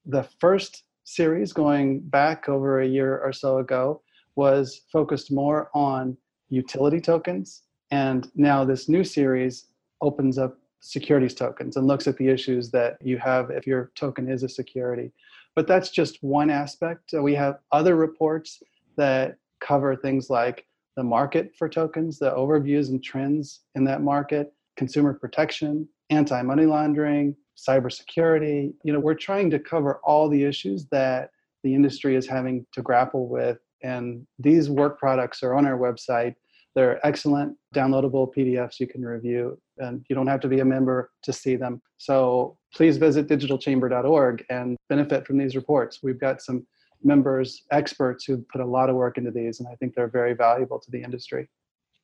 The 0.07 0.25
first 0.41 0.85
series, 1.05 1.53
going 1.53 2.01
back 2.01 2.49
over 2.49 2.81
a 2.81 2.87
year 2.87 3.19
or 3.19 3.33
so 3.33 3.59
ago, 3.59 4.03
was 4.35 4.83
focused 4.93 5.31
more 5.33 5.71
on 5.75 6.17
utility 6.49 7.01
tokens. 7.01 7.63
And 7.91 8.31
now 8.35 8.65
this 8.65 8.89
new 8.89 9.05
series 9.05 9.67
opens 10.01 10.39
up 10.39 10.59
securities 10.81 11.35
tokens 11.35 11.77
and 11.77 11.87
looks 11.87 12.07
at 12.07 12.17
the 12.17 12.29
issues 12.29 12.71
that 12.71 12.97
you 13.03 13.19
have 13.19 13.51
if 13.51 13.67
your 13.67 13.93
token 13.95 14.31
is 14.31 14.43
a 14.43 14.49
security. 14.49 15.13
But 15.55 15.67
that's 15.67 15.91
just 15.91 16.23
one 16.23 16.51
aspect. 16.51 17.13
We 17.13 17.35
have 17.35 17.59
other 17.71 17.97
reports 17.97 18.63
that 18.97 19.37
cover 19.61 19.95
things 19.95 20.31
like 20.31 20.67
the 20.97 21.05
market 21.05 21.53
for 21.57 21.69
tokens, 21.69 22.19
the 22.19 22.31
overviews 22.31 22.89
and 22.89 23.03
trends 23.03 23.61
in 23.75 23.85
that 23.85 24.03
market, 24.03 24.53
consumer 24.77 25.15
protection, 25.15 25.89
anti-money 26.11 26.67
laundering, 26.67 27.37
cybersecurity. 27.57 28.73
You 28.85 28.93
know, 28.93 29.01
we're 29.01 29.15
trying 29.15 29.51
to 29.51 29.59
cover 29.59 30.01
all 30.05 30.29
the 30.29 30.45
issues 30.45 30.87
that 30.91 31.31
the 31.63 31.75
industry 31.75 32.17
is 32.17 32.27
having 32.27 32.67
to 32.73 32.83
grapple 32.83 33.29
with. 33.29 33.59
And 33.83 34.27
these 34.39 34.71
work 34.71 34.99
products 34.99 35.43
are 35.43 35.55
on 35.55 35.67
our 35.67 35.79
website. 35.79 36.35
They're 36.75 37.05
excellent 37.07 37.57
downloadable 37.75 38.33
PDFs 38.35 38.79
you 38.79 38.87
can 38.87 39.05
review, 39.05 39.59
and 39.79 40.05
you 40.09 40.15
don't 40.15 40.29
have 40.29 40.41
to 40.41 40.49
be 40.49 40.61
a 40.61 40.65
member 40.65 41.11
to 41.25 41.33
see 41.33 41.57
them. 41.57 41.83
So 41.99 42.57
please 42.75 42.97
visit 42.97 43.29
digitalchamber.org 43.29 44.45
and 44.51 44.77
benefit 44.89 45.27
from 45.27 45.39
these 45.39 45.57
reports. 45.57 45.99
We've 46.03 46.21
got 46.21 46.41
some 46.41 46.67
members, 47.03 47.65
experts 47.71 48.25
who 48.25 48.45
put 48.53 48.61
a 48.61 48.67
lot 48.67 48.91
of 48.91 48.97
work 48.97 49.19
into 49.19 49.31
these, 49.31 49.61
and 49.61 49.69
I 49.69 49.75
think 49.77 49.95
they're 49.95 50.09
very 50.09 50.35
valuable 50.35 50.79
to 50.79 50.91
the 50.91 51.03
industry. 51.03 51.49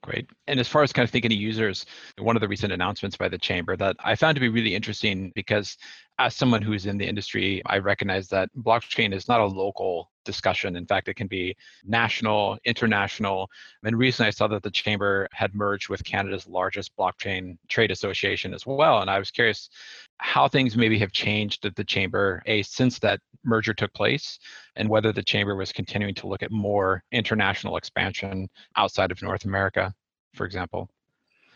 Great. 0.02 0.28
And 0.46 0.60
as 0.60 0.68
far 0.68 0.82
as 0.82 0.92
kind 0.92 1.04
of 1.04 1.10
thinking 1.10 1.32
of 1.32 1.38
users, 1.38 1.84
one 2.18 2.36
of 2.36 2.40
the 2.40 2.46
recent 2.46 2.72
announcements 2.72 3.16
by 3.16 3.28
the 3.28 3.38
chamber 3.38 3.76
that 3.76 3.96
I 4.04 4.14
found 4.14 4.36
to 4.36 4.40
be 4.40 4.48
really 4.48 4.74
interesting 4.74 5.32
because 5.34 5.76
as 6.18 6.34
someone 6.36 6.62
who's 6.62 6.86
in 6.86 6.96
the 6.96 7.06
industry, 7.06 7.60
I 7.66 7.78
recognize 7.78 8.28
that 8.28 8.48
blockchain 8.56 9.12
is 9.12 9.26
not 9.26 9.40
a 9.40 9.46
local 9.46 10.10
discussion. 10.24 10.76
In 10.76 10.86
fact, 10.86 11.08
it 11.08 11.14
can 11.14 11.26
be 11.26 11.56
national, 11.84 12.58
international. 12.64 13.50
And 13.82 13.98
recently 13.98 14.28
I 14.28 14.30
saw 14.30 14.46
that 14.48 14.62
the 14.62 14.70
chamber 14.70 15.28
had 15.32 15.54
merged 15.54 15.88
with 15.88 16.04
Canada's 16.04 16.46
largest 16.46 16.96
blockchain 16.96 17.58
trade 17.68 17.90
association 17.90 18.54
as 18.54 18.64
well. 18.64 19.00
And 19.00 19.10
I 19.10 19.18
was 19.18 19.30
curious 19.30 19.70
how 20.18 20.48
things 20.48 20.76
maybe 20.76 20.98
have 20.98 21.12
changed 21.12 21.64
at 21.64 21.76
the 21.76 21.84
chamber, 21.84 22.42
A, 22.46 22.62
since 22.62 22.98
that 23.00 23.20
merger 23.44 23.74
took 23.74 23.92
place, 23.94 24.38
and 24.76 24.88
whether 24.88 25.12
the 25.12 25.22
chamber 25.22 25.56
was 25.56 25.72
continuing 25.72 26.14
to 26.14 26.26
look 26.26 26.42
at 26.42 26.50
more 26.50 27.02
international 27.12 27.76
expansion 27.76 28.48
outside 28.76 29.10
of 29.10 29.22
North 29.22 29.44
America, 29.44 29.94
for 30.34 30.44
example. 30.44 30.90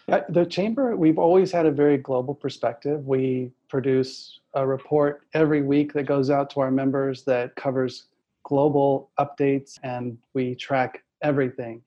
Yeah, 0.09 0.25
the 0.29 0.45
chamber, 0.45 0.97
we've 0.97 1.19
always 1.19 1.53
had 1.53 1.67
a 1.67 1.71
very 1.71 1.97
global 1.97 2.35
perspective. 2.35 3.07
We 3.07 3.53
produce 3.69 4.41
a 4.55 4.67
report 4.67 5.23
every 5.35 5.63
week 5.63 5.93
that 5.93 6.05
goes 6.05 6.31
out 6.31 6.51
to 6.51 6.61
our 6.61 6.71
members 6.71 7.23
that 7.25 7.55
covers 7.55 8.07
global 8.43 9.11
updates 9.21 9.79
and 9.83 10.19
we 10.35 10.55
track 10.57 11.05
everything. 11.23 11.83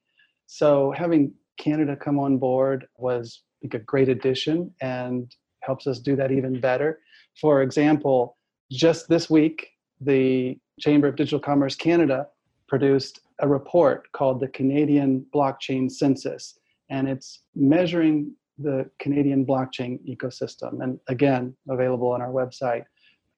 So 0.47 0.91
having 0.91 1.33
Canada 1.57 1.95
come 1.95 2.19
on 2.19 2.37
board 2.37 2.87
was 2.97 3.41
I 3.43 3.55
think 3.63 3.73
a 3.73 3.79
great 3.79 4.09
addition 4.09 4.73
and 4.81 5.35
helps 5.63 5.87
us 5.87 5.99
do 5.99 6.15
that 6.15 6.31
even 6.31 6.59
better. 6.59 6.99
For 7.39 7.61
example, 7.61 8.37
just 8.71 9.07
this 9.07 9.29
week, 9.29 9.69
the 10.01 10.57
Chamber 10.79 11.07
of 11.07 11.15
Digital 11.15 11.39
Commerce 11.39 11.75
Canada 11.75 12.27
produced 12.67 13.21
a 13.39 13.47
report 13.47 14.11
called 14.11 14.39
the 14.39 14.47
Canadian 14.47 15.25
Blockchain 15.33 15.91
Census, 15.91 16.59
and 16.89 17.07
it's 17.07 17.41
measuring 17.55 18.33
the 18.57 18.89
Canadian 18.99 19.45
blockchain 19.45 19.99
ecosystem. 20.07 20.81
And 20.83 20.99
again, 21.07 21.55
available 21.69 22.09
on 22.09 22.21
our 22.21 22.29
website. 22.29 22.85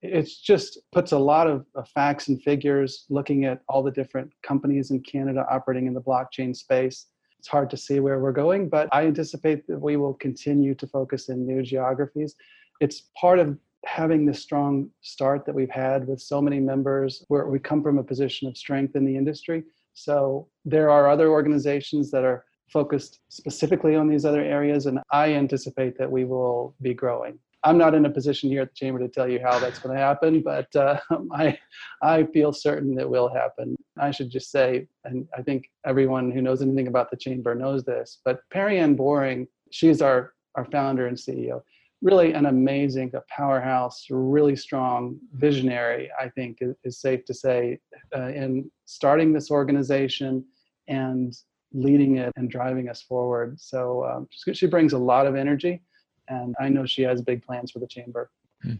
It 0.01 0.29
just 0.43 0.79
puts 0.91 1.13
a 1.13 1.17
lot 1.17 1.47
of, 1.47 1.65
facts 1.93 2.27
and 2.27 2.41
figures 2.43 3.05
looking 3.09 3.45
at 3.45 3.61
all 3.67 3.81
the 3.81 3.91
different 3.91 4.31
companies 4.43 4.91
in 4.91 5.01
Canada 5.01 5.45
operating 5.49 5.87
in 5.87 5.93
the 5.93 6.01
blockchain 6.01 6.55
space. 6.55 7.07
It's 7.45 7.51
hard 7.51 7.69
to 7.69 7.77
see 7.77 7.99
where 7.99 8.17
we're 8.17 8.31
going, 8.31 8.69
but 8.69 8.89
I 8.91 9.05
anticipate 9.05 9.67
that 9.67 9.79
we 9.79 9.97
will 9.97 10.15
continue 10.15 10.73
to 10.73 10.87
focus 10.87 11.29
in 11.29 11.45
new 11.45 11.61
geographies. 11.61 12.33
It's 12.81 13.03
part 13.15 13.37
of 13.37 13.55
having 13.85 14.25
the 14.25 14.33
strong 14.33 14.89
start 15.01 15.45
that 15.45 15.53
we've 15.53 15.69
had 15.69 16.07
with 16.07 16.19
so 16.19 16.41
many 16.41 16.59
members 16.59 17.23
where 17.27 17.45
we 17.45 17.59
come 17.59 17.83
from 17.83 17.99
a 17.99 18.03
position 18.03 18.47
of 18.47 18.57
strength 18.57 18.95
in 18.95 19.05
the 19.05 19.15
industry. 19.15 19.63
So 19.93 20.47
there 20.65 20.89
are 20.89 21.07
other 21.07 21.29
organizations 21.29 22.09
that 22.09 22.23
are 22.23 22.45
focused 22.73 23.19
specifically 23.29 23.95
on 23.95 24.07
these 24.07 24.25
other 24.25 24.41
areas, 24.41 24.87
and 24.87 24.97
I 25.11 25.33
anticipate 25.35 25.99
that 25.99 26.11
we 26.11 26.25
will 26.25 26.73
be 26.81 26.95
growing. 26.95 27.37
I'm 27.65 27.79
not 27.79 27.95
in 27.95 28.05
a 28.05 28.09
position 28.11 28.49
here 28.49 28.61
at 28.61 28.69
the 28.69 28.75
chamber 28.75 28.99
to 28.99 29.07
tell 29.07 29.27
you 29.27 29.39
how 29.43 29.57
that's 29.57 29.79
going 29.79 29.95
to 29.95 30.01
happen, 30.01 30.41
but 30.41 30.73
uh, 30.75 30.99
I, 31.33 31.57
I 32.01 32.23
feel 32.25 32.53
certain 32.53 32.99
it 32.99 33.09
will 33.09 33.27
happen. 33.27 33.75
I 33.99 34.11
should 34.11 34.29
just 34.29 34.51
say, 34.51 34.87
and 35.03 35.27
I 35.35 35.41
think 35.41 35.71
everyone 35.83 36.31
who 36.31 36.43
knows 36.43 36.61
anything 36.61 36.87
about 36.87 37.09
the 37.09 37.17
chamber 37.17 37.55
knows 37.55 37.83
this, 37.83 38.19
but 38.23 38.39
Perianne 38.53 38.95
Boring, 38.95 39.47
she's 39.71 40.01
our, 40.01 40.33
our 40.53 40.65
founder 40.65 41.07
and 41.07 41.17
CEO, 41.17 41.61
really 42.03 42.33
an 42.33 42.45
amazing, 42.45 43.11
a 43.15 43.21
powerhouse, 43.29 44.05
really 44.11 44.55
strong 44.55 45.17
visionary, 45.33 46.11
I 46.19 46.29
think 46.29 46.59
is, 46.61 46.75
is 46.83 47.01
safe 47.01 47.25
to 47.25 47.33
say, 47.33 47.79
uh, 48.15 48.27
in 48.27 48.69
starting 48.85 49.33
this 49.33 49.49
organization 49.49 50.45
and 50.87 51.35
leading 51.73 52.17
it 52.17 52.31
and 52.35 52.49
driving 52.49 52.89
us 52.89 53.01
forward. 53.01 53.59
So 53.59 54.05
um, 54.05 54.27
she 54.53 54.67
brings 54.67 54.93
a 54.93 54.99
lot 54.99 55.25
of 55.25 55.35
energy, 55.35 55.81
and 56.27 56.55
I 56.59 56.69
know 56.69 56.85
she 56.85 57.03
has 57.03 57.21
big 57.21 57.45
plans 57.45 57.71
for 57.71 57.79
the 57.79 57.87
chamber. 57.87 58.29
Hmm. 58.61 58.75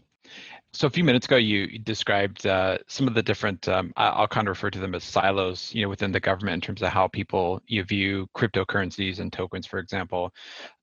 So 0.73 0.87
a 0.87 0.89
few 0.89 1.05
minutes 1.05 1.25
ago, 1.25 1.37
you 1.37 1.79
described 1.79 2.45
uh, 2.45 2.79
some 2.87 3.07
of 3.07 3.13
the 3.13 3.23
different. 3.23 3.67
Um, 3.69 3.93
I'll 3.95 4.27
kind 4.27 4.47
of 4.47 4.49
refer 4.49 4.69
to 4.71 4.79
them 4.79 4.93
as 4.93 5.05
silos, 5.05 5.73
you 5.73 5.83
know, 5.83 5.89
within 5.89 6.11
the 6.11 6.19
government 6.19 6.55
in 6.55 6.61
terms 6.61 6.81
of 6.81 6.89
how 6.89 7.07
people 7.07 7.61
you 7.67 7.81
view 7.83 8.27
cryptocurrencies 8.35 9.19
and 9.19 9.31
tokens, 9.31 9.65
for 9.65 9.79
example. 9.79 10.33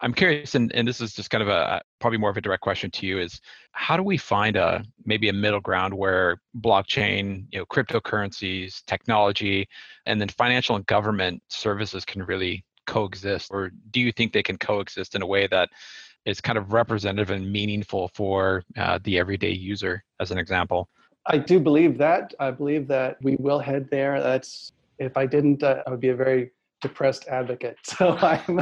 I'm 0.00 0.14
curious, 0.14 0.54
and, 0.54 0.72
and 0.74 0.88
this 0.88 1.02
is 1.02 1.12
just 1.12 1.28
kind 1.28 1.42
of 1.42 1.48
a 1.48 1.82
probably 2.00 2.18
more 2.18 2.30
of 2.30 2.38
a 2.38 2.40
direct 2.40 2.62
question 2.62 2.90
to 2.92 3.06
you: 3.06 3.18
is 3.18 3.38
how 3.72 3.98
do 3.98 4.02
we 4.02 4.16
find 4.16 4.56
a 4.56 4.82
maybe 5.04 5.28
a 5.28 5.32
middle 5.34 5.60
ground 5.60 5.92
where 5.92 6.40
blockchain, 6.58 7.44
you 7.50 7.58
know, 7.58 7.66
cryptocurrencies, 7.66 8.82
technology, 8.86 9.68
and 10.06 10.18
then 10.18 10.28
financial 10.28 10.76
and 10.76 10.86
government 10.86 11.42
services 11.48 12.06
can 12.06 12.22
really 12.22 12.64
coexist, 12.86 13.50
or 13.52 13.70
do 13.90 14.00
you 14.00 14.10
think 14.10 14.32
they 14.32 14.42
can 14.42 14.56
coexist 14.56 15.14
in 15.14 15.20
a 15.20 15.26
way 15.26 15.46
that 15.48 15.68
is 16.24 16.40
kind 16.40 16.58
of 16.58 16.72
representative 16.72 17.30
and 17.30 17.50
meaningful 17.50 18.10
for 18.14 18.62
uh, 18.76 18.98
the 19.04 19.18
everyday 19.18 19.50
user, 19.50 20.04
as 20.20 20.30
an 20.30 20.38
example. 20.38 20.88
I 21.26 21.38
do 21.38 21.60
believe 21.60 21.98
that. 21.98 22.34
I 22.40 22.50
believe 22.50 22.88
that 22.88 23.16
we 23.22 23.36
will 23.36 23.58
head 23.58 23.88
there. 23.90 24.20
That's 24.20 24.72
If 24.98 25.16
I 25.16 25.26
didn't, 25.26 25.62
uh, 25.62 25.82
I 25.86 25.90
would 25.90 26.00
be 26.00 26.08
a 26.08 26.16
very 26.16 26.50
depressed 26.80 27.28
advocate. 27.28 27.78
So 27.84 28.16
I'm, 28.18 28.60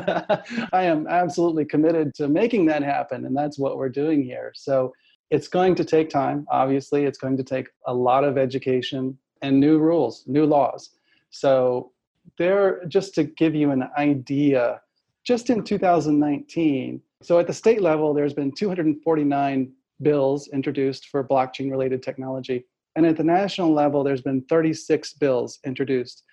I 0.72 0.82
am 0.84 1.06
absolutely 1.06 1.64
committed 1.64 2.14
to 2.16 2.28
making 2.28 2.66
that 2.66 2.82
happen, 2.82 3.24
and 3.24 3.36
that's 3.36 3.58
what 3.58 3.78
we're 3.78 3.88
doing 3.88 4.22
here. 4.22 4.52
So 4.54 4.92
it's 5.30 5.48
going 5.48 5.74
to 5.76 5.84
take 5.84 6.10
time. 6.10 6.46
Obviously, 6.50 7.04
it's 7.04 7.18
going 7.18 7.36
to 7.36 7.44
take 7.44 7.68
a 7.86 7.94
lot 7.94 8.24
of 8.24 8.36
education 8.36 9.16
and 9.42 9.58
new 9.58 9.78
rules, 9.78 10.24
new 10.26 10.44
laws. 10.44 10.90
So 11.30 11.92
there, 12.36 12.84
just 12.86 13.14
to 13.14 13.24
give 13.24 13.54
you 13.54 13.70
an 13.70 13.84
idea, 13.96 14.80
just 15.24 15.48
in 15.48 15.62
2019, 15.64 17.00
so 17.22 17.38
at 17.38 17.46
the 17.46 17.52
state 17.52 17.82
level, 17.82 18.14
there's 18.14 18.34
been 18.34 18.52
249 18.52 19.72
bills 20.02 20.48
introduced 20.48 21.08
for 21.08 21.22
blockchain 21.22 21.70
related 21.70 22.02
technology. 22.02 22.64
And 22.96 23.06
at 23.06 23.16
the 23.16 23.24
national 23.24 23.72
level, 23.72 24.02
there's 24.02 24.22
been 24.22 24.42
36 24.48 25.14
bills 25.14 25.58
introduced. 25.64 26.24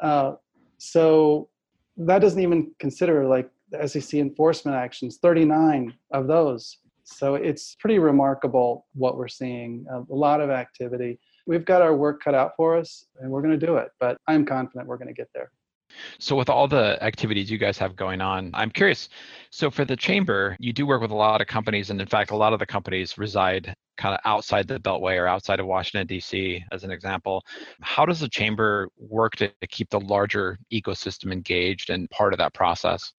Uh, 0.00 0.34
so 0.78 1.48
that 1.96 2.20
doesn't 2.20 2.40
even 2.40 2.70
consider 2.78 3.26
like 3.26 3.50
the 3.70 3.86
SEC 3.88 4.20
enforcement 4.20 4.76
actions, 4.76 5.18
39 5.22 5.94
of 6.12 6.26
those. 6.26 6.78
So 7.04 7.36
it's 7.36 7.76
pretty 7.76 7.98
remarkable 7.98 8.86
what 8.94 9.16
we're 9.16 9.28
seeing. 9.28 9.86
A 9.90 10.14
lot 10.14 10.40
of 10.40 10.50
activity. 10.50 11.18
We've 11.46 11.64
got 11.64 11.80
our 11.80 11.94
work 11.94 12.22
cut 12.22 12.34
out 12.34 12.52
for 12.56 12.76
us 12.76 13.06
and 13.20 13.30
we're 13.30 13.42
going 13.42 13.58
to 13.58 13.66
do 13.66 13.76
it, 13.76 13.88
but 14.00 14.16
I'm 14.26 14.44
confident 14.44 14.86
we're 14.86 14.98
going 14.98 15.08
to 15.08 15.14
get 15.14 15.28
there. 15.32 15.50
So, 16.18 16.36
with 16.36 16.48
all 16.48 16.68
the 16.68 17.02
activities 17.02 17.50
you 17.50 17.58
guys 17.58 17.78
have 17.78 17.96
going 17.96 18.20
on, 18.20 18.50
I'm 18.54 18.70
curious. 18.70 19.08
So, 19.50 19.70
for 19.70 19.84
the 19.84 19.96
chamber, 19.96 20.56
you 20.58 20.72
do 20.72 20.86
work 20.86 21.00
with 21.00 21.10
a 21.10 21.16
lot 21.16 21.40
of 21.40 21.46
companies, 21.46 21.90
and 21.90 22.00
in 22.00 22.06
fact, 22.06 22.30
a 22.30 22.36
lot 22.36 22.52
of 22.52 22.58
the 22.58 22.66
companies 22.66 23.18
reside 23.18 23.74
kind 23.96 24.14
of 24.14 24.20
outside 24.24 24.68
the 24.68 24.78
Beltway 24.78 25.20
or 25.20 25.26
outside 25.26 25.60
of 25.60 25.66
Washington, 25.66 26.06
D.C., 26.06 26.62
as 26.72 26.84
an 26.84 26.90
example. 26.90 27.42
How 27.80 28.04
does 28.04 28.20
the 28.20 28.28
chamber 28.28 28.88
work 28.98 29.36
to 29.36 29.50
keep 29.68 29.90
the 29.90 30.00
larger 30.00 30.58
ecosystem 30.72 31.32
engaged 31.32 31.90
and 31.90 32.10
part 32.10 32.32
of 32.32 32.38
that 32.38 32.52
process? 32.52 33.12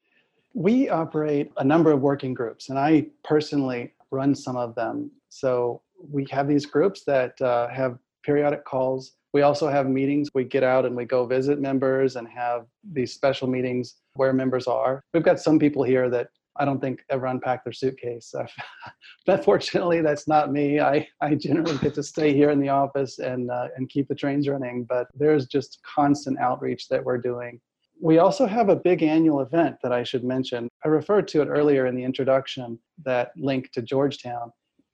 We 0.53 0.89
operate 0.89 1.51
a 1.57 1.63
number 1.63 1.91
of 1.91 2.01
working 2.01 2.33
groups, 2.33 2.69
and 2.69 2.79
I 2.79 3.07
personally 3.23 3.93
run 4.11 4.33
some 4.35 4.55
of 4.55 4.75
them. 4.75 5.11
So, 5.29 5.81
we 6.11 6.27
have 6.29 6.47
these 6.47 6.65
groups 6.65 7.03
that 7.05 7.39
uh, 7.41 7.67
have 7.69 7.97
periodic 8.23 8.65
calls 8.65 9.16
we 9.33 9.41
also 9.41 9.67
have 9.67 9.87
meetings. 9.87 10.29
We 10.33 10.43
get 10.43 10.63
out 10.63 10.85
and 10.85 10.95
we 10.95 11.05
go 11.05 11.25
visit 11.25 11.59
members 11.59 12.15
and 12.15 12.27
have 12.27 12.65
these 12.91 13.13
special 13.13 13.47
meetings 13.47 13.95
where 14.13 14.33
members 14.33 14.67
are. 14.67 15.03
We've 15.13 15.23
got 15.23 15.39
some 15.39 15.59
people 15.59 15.83
here 15.83 16.09
that 16.09 16.27
I 16.59 16.65
don't 16.65 16.79
think 16.79 17.03
ever 17.09 17.27
unpack 17.27 17.63
their 17.63 17.73
suitcase. 17.73 18.33
but 19.25 19.43
fortunately, 19.43 20.01
that's 20.01 20.27
not 20.27 20.51
me. 20.51 20.79
I, 20.79 21.07
I 21.21 21.35
generally 21.35 21.77
get 21.77 21.93
to 21.95 22.03
stay 22.03 22.33
here 22.33 22.49
in 22.49 22.59
the 22.59 22.69
office 22.69 23.19
and, 23.19 23.51
uh, 23.51 23.67
and 23.75 23.89
keep 23.89 24.07
the 24.07 24.15
trains 24.15 24.47
running. 24.47 24.85
But 24.85 25.07
there's 25.13 25.45
just 25.45 25.79
constant 25.83 26.39
outreach 26.39 26.87
that 26.89 27.03
we're 27.03 27.19
doing. 27.19 27.59
We 27.99 28.19
also 28.19 28.45
have 28.45 28.69
a 28.69 28.75
big 28.75 29.01
annual 29.01 29.41
event 29.41 29.77
that 29.81 29.91
I 29.91 30.03
should 30.03 30.23
mention. 30.23 30.69
I 30.85 30.87
referred 30.87 31.27
to 31.29 31.41
it 31.41 31.47
earlier 31.47 31.87
in 31.87 31.95
the 31.95 32.03
introduction, 32.03 32.79
that 33.03 33.31
link 33.35 33.71
to 33.71 33.81
Georgetown. 33.81 34.51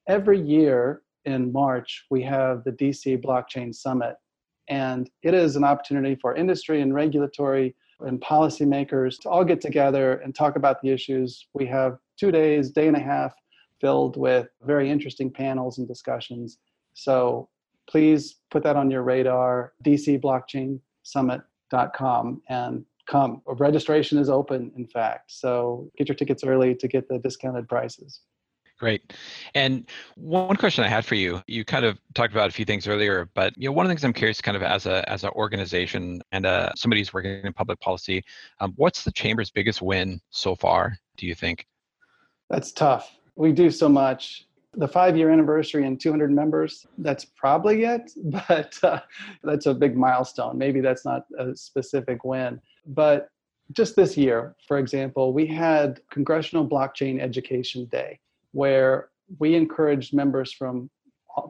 Every 0.07 0.39
year 0.39 1.01
in 1.25 1.51
March, 1.51 2.05
we 2.09 2.21
have 2.23 2.63
the 2.63 2.71
DC 2.71 3.23
Blockchain 3.23 3.73
Summit. 3.73 4.15
And 4.69 5.09
it 5.23 5.33
is 5.33 5.55
an 5.55 5.63
opportunity 5.63 6.15
for 6.21 6.35
industry 6.35 6.81
and 6.81 6.93
regulatory 6.93 7.75
and 7.99 8.21
policymakers 8.21 9.19
to 9.21 9.29
all 9.29 9.43
get 9.43 9.61
together 9.61 10.17
and 10.17 10.35
talk 10.35 10.55
about 10.55 10.81
the 10.81 10.89
issues. 10.89 11.47
We 11.53 11.65
have 11.67 11.97
two 12.17 12.31
days, 12.31 12.71
day 12.71 12.87
and 12.87 12.97
a 12.97 13.01
half 13.01 13.33
filled 13.81 14.17
with 14.17 14.47
very 14.61 14.89
interesting 14.89 15.31
panels 15.31 15.77
and 15.77 15.87
discussions. 15.87 16.57
So 16.93 17.49
please 17.89 18.39
put 18.51 18.63
that 18.63 18.75
on 18.75 18.89
your 18.89 19.03
radar, 19.03 19.73
dcblockchainsummit.com 19.85 22.41
and 22.49 22.85
come. 23.07 23.41
Registration 23.45 24.17
is 24.17 24.29
open, 24.29 24.71
in 24.77 24.87
fact. 24.87 25.31
So 25.31 25.91
get 25.97 26.07
your 26.07 26.15
tickets 26.15 26.43
early 26.43 26.75
to 26.75 26.87
get 26.87 27.09
the 27.09 27.19
discounted 27.19 27.67
prices. 27.67 28.21
Great. 28.83 29.13
And 29.55 29.89
one 30.15 30.57
question 30.57 30.83
I 30.83 30.89
had 30.89 31.05
for 31.05 31.15
you, 31.15 31.41
you 31.47 31.63
kind 31.63 31.85
of 31.85 31.97
talked 32.15 32.33
about 32.33 32.49
a 32.49 32.51
few 32.51 32.65
things 32.65 32.85
earlier, 32.85 33.29
but 33.33 33.53
you 33.55 33.69
know, 33.69 33.71
one 33.71 33.85
of 33.85 33.87
the 33.87 33.93
things 33.93 34.03
I'm 34.03 34.11
curious, 34.11 34.41
kind 34.41 34.57
of 34.57 34.61
as 34.61 34.87
a 34.87 35.09
as 35.09 35.23
an 35.23 35.29
organization 35.37 36.21
and 36.33 36.45
uh, 36.45 36.73
somebody 36.75 36.99
who's 36.99 37.13
working 37.13 37.45
in 37.45 37.53
public 37.53 37.79
policy, 37.79 38.25
um, 38.59 38.73
what's 38.75 39.05
the 39.05 39.11
chamber's 39.13 39.49
biggest 39.49 39.81
win 39.81 40.19
so 40.31 40.53
far? 40.53 40.97
Do 41.15 41.25
you 41.25 41.33
think? 41.33 41.65
That's 42.49 42.73
tough. 42.73 43.15
We 43.37 43.53
do 43.53 43.71
so 43.71 43.87
much. 43.87 44.47
The 44.73 44.89
five-year 44.89 45.29
anniversary 45.29 45.87
and 45.87 45.97
200 45.97 46.29
members, 46.29 46.85
that's 46.97 47.23
probably 47.23 47.85
it, 47.85 48.11
but 48.49 48.77
uh, 48.83 48.99
that's 49.45 49.65
a 49.65 49.73
big 49.73 49.95
milestone. 49.95 50.57
Maybe 50.57 50.81
that's 50.81 51.05
not 51.05 51.23
a 51.39 51.55
specific 51.55 52.25
win, 52.25 52.59
but 52.85 53.29
just 53.71 53.95
this 53.95 54.17
year, 54.17 54.57
for 54.67 54.77
example, 54.77 55.31
we 55.31 55.47
had 55.47 56.01
Congressional 56.11 56.67
Blockchain 56.67 57.21
Education 57.21 57.85
Day 57.85 58.19
where 58.53 59.09
we 59.39 59.55
encouraged 59.55 60.13
members 60.13 60.51
from 60.53 60.89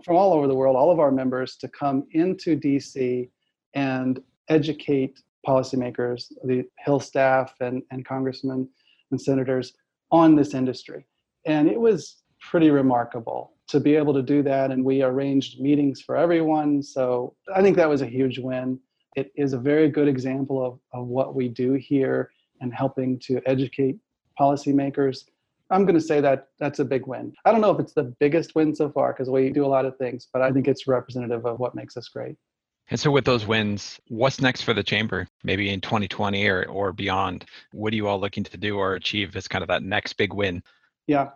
from 0.03 0.15
all 0.15 0.33
over 0.33 0.47
the 0.47 0.55
world, 0.55 0.77
all 0.77 0.91
of 0.91 0.99
our 0.99 1.11
members, 1.11 1.57
to 1.57 1.67
come 1.67 2.05
into 2.11 2.57
DC 2.57 3.29
and 3.73 4.21
educate 4.47 5.21
policymakers, 5.45 6.31
the 6.45 6.65
Hill 6.79 6.99
staff, 6.99 7.53
and, 7.59 7.83
and 7.91 8.05
congressmen 8.05 8.69
and 9.11 9.21
senators 9.21 9.73
on 10.11 10.35
this 10.35 10.53
industry. 10.53 11.05
And 11.45 11.67
it 11.69 11.79
was 11.79 12.23
pretty 12.39 12.69
remarkable 12.69 13.53
to 13.67 13.79
be 13.79 13.95
able 13.95 14.13
to 14.13 14.21
do 14.21 14.43
that. 14.43 14.71
And 14.71 14.85
we 14.85 15.01
arranged 15.01 15.59
meetings 15.59 16.01
for 16.01 16.15
everyone. 16.15 16.81
So 16.81 17.35
I 17.53 17.61
think 17.61 17.75
that 17.77 17.89
was 17.89 18.01
a 18.01 18.07
huge 18.07 18.39
win. 18.39 18.79
It 19.15 19.31
is 19.35 19.53
a 19.53 19.57
very 19.57 19.89
good 19.89 20.07
example 20.07 20.65
of, 20.65 20.79
of 20.93 21.07
what 21.07 21.35
we 21.35 21.47
do 21.47 21.73
here 21.73 22.31
and 22.61 22.73
helping 22.73 23.19
to 23.19 23.41
educate 23.45 23.97
policymakers 24.39 25.25
I'm 25.73 25.85
going 25.85 25.95
to 25.95 26.01
say 26.01 26.21
that 26.21 26.49
that's 26.59 26.79
a 26.79 26.85
big 26.85 27.07
win. 27.07 27.33
I 27.45 27.51
don't 27.51 27.59
know 27.59 27.71
if 27.71 27.79
it's 27.79 27.93
the 27.93 28.03
biggest 28.19 28.53
win 28.53 28.75
so 28.75 28.89
far 28.89 29.11
because 29.11 29.29
we 29.29 29.49
do 29.49 29.65
a 29.65 29.67
lot 29.67 29.85
of 29.85 29.97
things, 29.97 30.27
but 30.31 30.41
I 30.41 30.51
think 30.51 30.67
it's 30.67 30.87
representative 30.87 31.45
of 31.45 31.59
what 31.59 31.73
makes 31.73 31.97
us 31.97 32.07
great. 32.07 32.35
And 32.89 32.99
so, 32.99 33.09
with 33.09 33.25
those 33.25 33.47
wins, 33.47 33.99
what's 34.09 34.39
next 34.39 34.61
for 34.61 34.73
the 34.73 34.83
chamber? 34.83 35.27
Maybe 35.43 35.69
in 35.69 35.81
2020 35.81 36.47
or, 36.47 36.65
or 36.65 36.93
beyond? 36.93 37.45
What 37.71 37.91
are 37.93 37.95
you 37.95 38.07
all 38.07 38.19
looking 38.19 38.43
to 38.43 38.57
do 38.57 38.77
or 38.77 38.93
achieve 38.93 39.35
as 39.35 39.47
kind 39.47 39.63
of 39.63 39.67
that 39.69 39.83
next 39.83 40.13
big 40.13 40.33
win? 40.33 40.61
Yeah. 41.07 41.29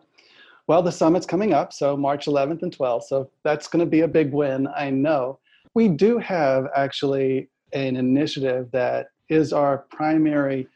Well, 0.67 0.84
the 0.84 0.91
summit's 0.91 1.26
coming 1.26 1.54
up, 1.54 1.71
so 1.71 1.95
March 1.95 2.26
11th 2.26 2.62
and 2.62 2.78
12th. 2.78 3.04
So, 3.04 3.32
that's 3.43 3.67
going 3.67 3.84
to 3.84 3.89
be 3.89 4.02
a 4.02 4.08
big 4.08 4.34
win, 4.34 4.67
I 4.76 4.89
know. 4.89 5.39
We 5.73 5.88
do 5.88 6.17
have 6.19 6.67
actually 6.76 7.50
an 7.73 7.95
initiative 7.95 8.69
that 8.71 9.08
is 9.30 9.52
our 9.54 9.80
primary 9.89 10.67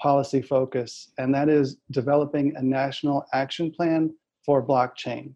policy 0.00 0.42
focus, 0.42 1.12
and 1.18 1.34
that 1.34 1.48
is 1.48 1.76
developing 1.90 2.54
a 2.56 2.62
national 2.62 3.24
action 3.32 3.70
plan 3.70 4.12
for 4.44 4.64
blockchain. 4.66 5.34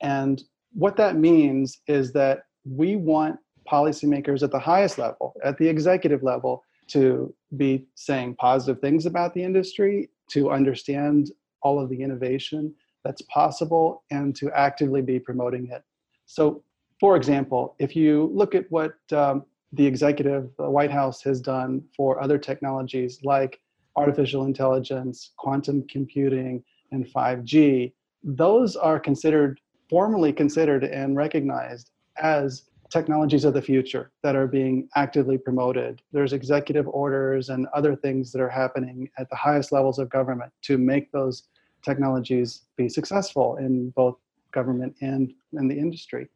And 0.00 0.42
what 0.72 0.96
that 0.96 1.16
means 1.16 1.80
is 1.86 2.12
that 2.12 2.44
we 2.64 2.96
want 2.96 3.38
policymakers 3.70 4.42
at 4.42 4.50
the 4.50 4.58
highest 4.58 4.98
level, 4.98 5.34
at 5.42 5.58
the 5.58 5.68
executive 5.68 6.22
level, 6.22 6.62
to 6.88 7.34
be 7.56 7.86
saying 7.94 8.36
positive 8.36 8.80
things 8.80 9.06
about 9.06 9.34
the 9.34 9.42
industry, 9.42 10.10
to 10.30 10.50
understand 10.50 11.30
all 11.62 11.80
of 11.80 11.88
the 11.88 12.02
innovation 12.02 12.74
that's 13.04 13.22
possible, 13.22 14.04
and 14.10 14.34
to 14.36 14.50
actively 14.52 15.02
be 15.02 15.18
promoting 15.18 15.68
it. 15.70 15.82
So, 16.26 16.62
for 17.00 17.16
example, 17.16 17.74
if 17.78 17.94
you 17.96 18.30
look 18.32 18.54
at 18.54 18.70
what 18.70 18.94
um, 19.12 19.44
the 19.72 19.86
executive, 19.86 20.50
the 20.58 20.70
White 20.70 20.90
House 20.90 21.22
has 21.22 21.40
done 21.40 21.82
for 21.96 22.22
other 22.22 22.38
technologies 22.38 23.20
like 23.24 23.60
artificial 23.96 24.44
intelligence, 24.44 25.32
quantum 25.36 25.86
computing, 25.88 26.62
and 26.92 27.06
5G, 27.06 27.92
those 28.22 28.76
are 28.76 28.98
considered, 28.98 29.60
formally 29.88 30.32
considered 30.32 30.84
and 30.84 31.16
recognized 31.16 31.90
as 32.16 32.64
technologies 32.90 33.44
of 33.44 33.54
the 33.54 33.62
future 33.62 34.12
that 34.22 34.36
are 34.36 34.46
being 34.46 34.88
actively 34.94 35.36
promoted. 35.36 36.00
There's 36.12 36.32
executive 36.32 36.86
orders 36.88 37.48
and 37.48 37.66
other 37.74 37.96
things 37.96 38.30
that 38.32 38.40
are 38.40 38.48
happening 38.48 39.10
at 39.18 39.28
the 39.30 39.36
highest 39.36 39.72
levels 39.72 39.98
of 39.98 40.08
government 40.10 40.52
to 40.62 40.78
make 40.78 41.10
those 41.10 41.44
technologies 41.82 42.62
be 42.76 42.88
successful 42.88 43.56
in 43.56 43.90
both 43.90 44.16
government 44.52 44.94
and 45.00 45.32
in 45.54 45.68
the 45.68 45.76
industry. 45.76 46.28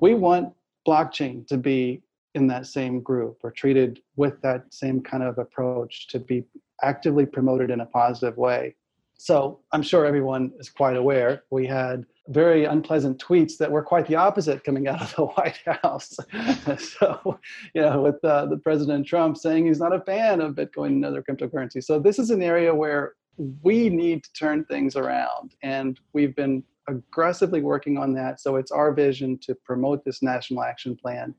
We 0.00 0.14
want 0.14 0.52
blockchain 0.86 1.46
to 1.48 1.56
be 1.56 2.02
in 2.34 2.46
that 2.48 2.66
same 2.66 3.00
group 3.00 3.38
or 3.42 3.50
treated 3.50 4.00
with 4.16 4.40
that 4.42 4.74
same 4.74 5.00
kind 5.00 5.22
of 5.22 5.38
approach 5.38 6.08
to 6.08 6.18
be 6.18 6.44
actively 6.82 7.26
promoted 7.26 7.70
in 7.70 7.80
a 7.80 7.86
positive 7.86 8.36
way. 8.36 8.74
So 9.18 9.60
I'm 9.72 9.82
sure 9.82 10.04
everyone 10.04 10.52
is 10.58 10.68
quite 10.68 10.96
aware. 10.96 11.44
We 11.50 11.66
had 11.66 12.04
very 12.28 12.64
unpleasant 12.64 13.18
tweets 13.18 13.56
that 13.58 13.70
were 13.70 13.82
quite 13.82 14.06
the 14.06 14.16
opposite 14.16 14.62
coming 14.64 14.88
out 14.88 15.00
of 15.00 15.14
the 15.14 15.24
White 15.36 15.58
House. 15.82 16.16
so, 16.78 17.38
you 17.74 17.82
know, 17.82 18.02
with 18.02 18.22
uh, 18.24 18.46
the 18.46 18.58
President 18.58 19.06
Trump 19.06 19.36
saying 19.36 19.66
he's 19.66 19.80
not 19.80 19.94
a 19.94 20.00
fan 20.00 20.40
of 20.40 20.54
Bitcoin 20.54 20.88
and 20.88 21.04
other 21.04 21.22
cryptocurrencies. 21.22 21.84
So 21.84 21.98
this 21.98 22.18
is 22.18 22.30
an 22.30 22.42
area 22.42 22.74
where 22.74 23.14
we 23.62 23.88
need 23.88 24.24
to 24.24 24.32
turn 24.32 24.64
things 24.64 24.96
around, 24.96 25.54
and 25.62 26.00
we've 26.12 26.34
been 26.34 26.62
aggressively 26.88 27.60
working 27.60 27.98
on 27.98 28.12
that. 28.14 28.40
So 28.40 28.56
it's 28.56 28.70
our 28.70 28.92
vision 28.92 29.38
to 29.42 29.54
promote 29.54 30.04
this 30.04 30.22
national 30.22 30.62
action 30.62 30.96
plan 30.96 31.34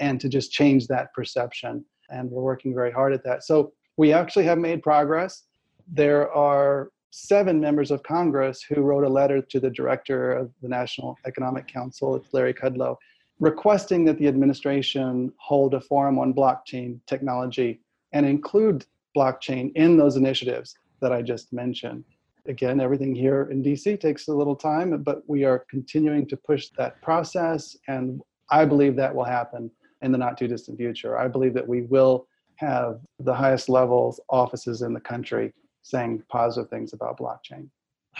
and 0.00 0.20
to 0.20 0.28
just 0.28 0.52
change 0.52 0.86
that 0.86 1.12
perception 1.12 1.84
and 2.12 2.30
we're 2.30 2.42
working 2.42 2.74
very 2.74 2.92
hard 2.92 3.12
at 3.12 3.24
that. 3.24 3.42
So 3.42 3.72
we 4.02 4.12
actually 4.12 4.44
have 4.44 4.58
made 4.58 4.82
progress. 4.82 5.44
There 5.86 6.28
are 6.32 6.90
seven 7.12 7.60
members 7.60 7.92
of 7.92 8.02
Congress 8.02 8.60
who 8.60 8.80
wrote 8.82 9.04
a 9.04 9.08
letter 9.08 9.40
to 9.40 9.60
the 9.60 9.70
director 9.70 10.32
of 10.32 10.50
the 10.60 10.68
National 10.68 11.16
Economic 11.24 11.68
Council, 11.68 12.16
it's 12.16 12.34
Larry 12.34 12.52
Kudlow, 12.52 12.96
requesting 13.38 14.04
that 14.06 14.18
the 14.18 14.26
administration 14.26 15.32
hold 15.36 15.74
a 15.74 15.80
forum 15.80 16.18
on 16.18 16.34
blockchain 16.34 16.98
technology 17.06 17.80
and 18.12 18.26
include 18.26 18.84
blockchain 19.16 19.70
in 19.76 19.96
those 19.96 20.16
initiatives 20.16 20.74
that 21.00 21.12
I 21.12 21.22
just 21.22 21.52
mentioned. 21.52 22.02
Again, 22.46 22.80
everything 22.80 23.14
here 23.14 23.42
in 23.52 23.62
DC 23.62 24.00
takes 24.00 24.26
a 24.26 24.34
little 24.34 24.56
time, 24.56 25.00
but 25.04 25.22
we 25.28 25.44
are 25.44 25.64
continuing 25.70 26.26
to 26.26 26.36
push 26.36 26.70
that 26.76 27.00
process, 27.02 27.76
and 27.86 28.20
I 28.50 28.64
believe 28.64 28.96
that 28.96 29.14
will 29.14 29.30
happen 29.38 29.70
in 30.00 30.10
the 30.10 30.18
not 30.18 30.36
too 30.36 30.48
distant 30.48 30.76
future. 30.76 31.16
I 31.16 31.28
believe 31.28 31.54
that 31.54 31.68
we 31.68 31.82
will 31.82 32.26
have 32.62 33.00
the 33.18 33.34
highest 33.34 33.68
levels 33.68 34.20
offices 34.30 34.82
in 34.82 34.94
the 34.94 35.00
country 35.00 35.52
saying 35.82 36.22
positive 36.28 36.70
things 36.70 36.92
about 36.92 37.18
blockchain. 37.18 37.68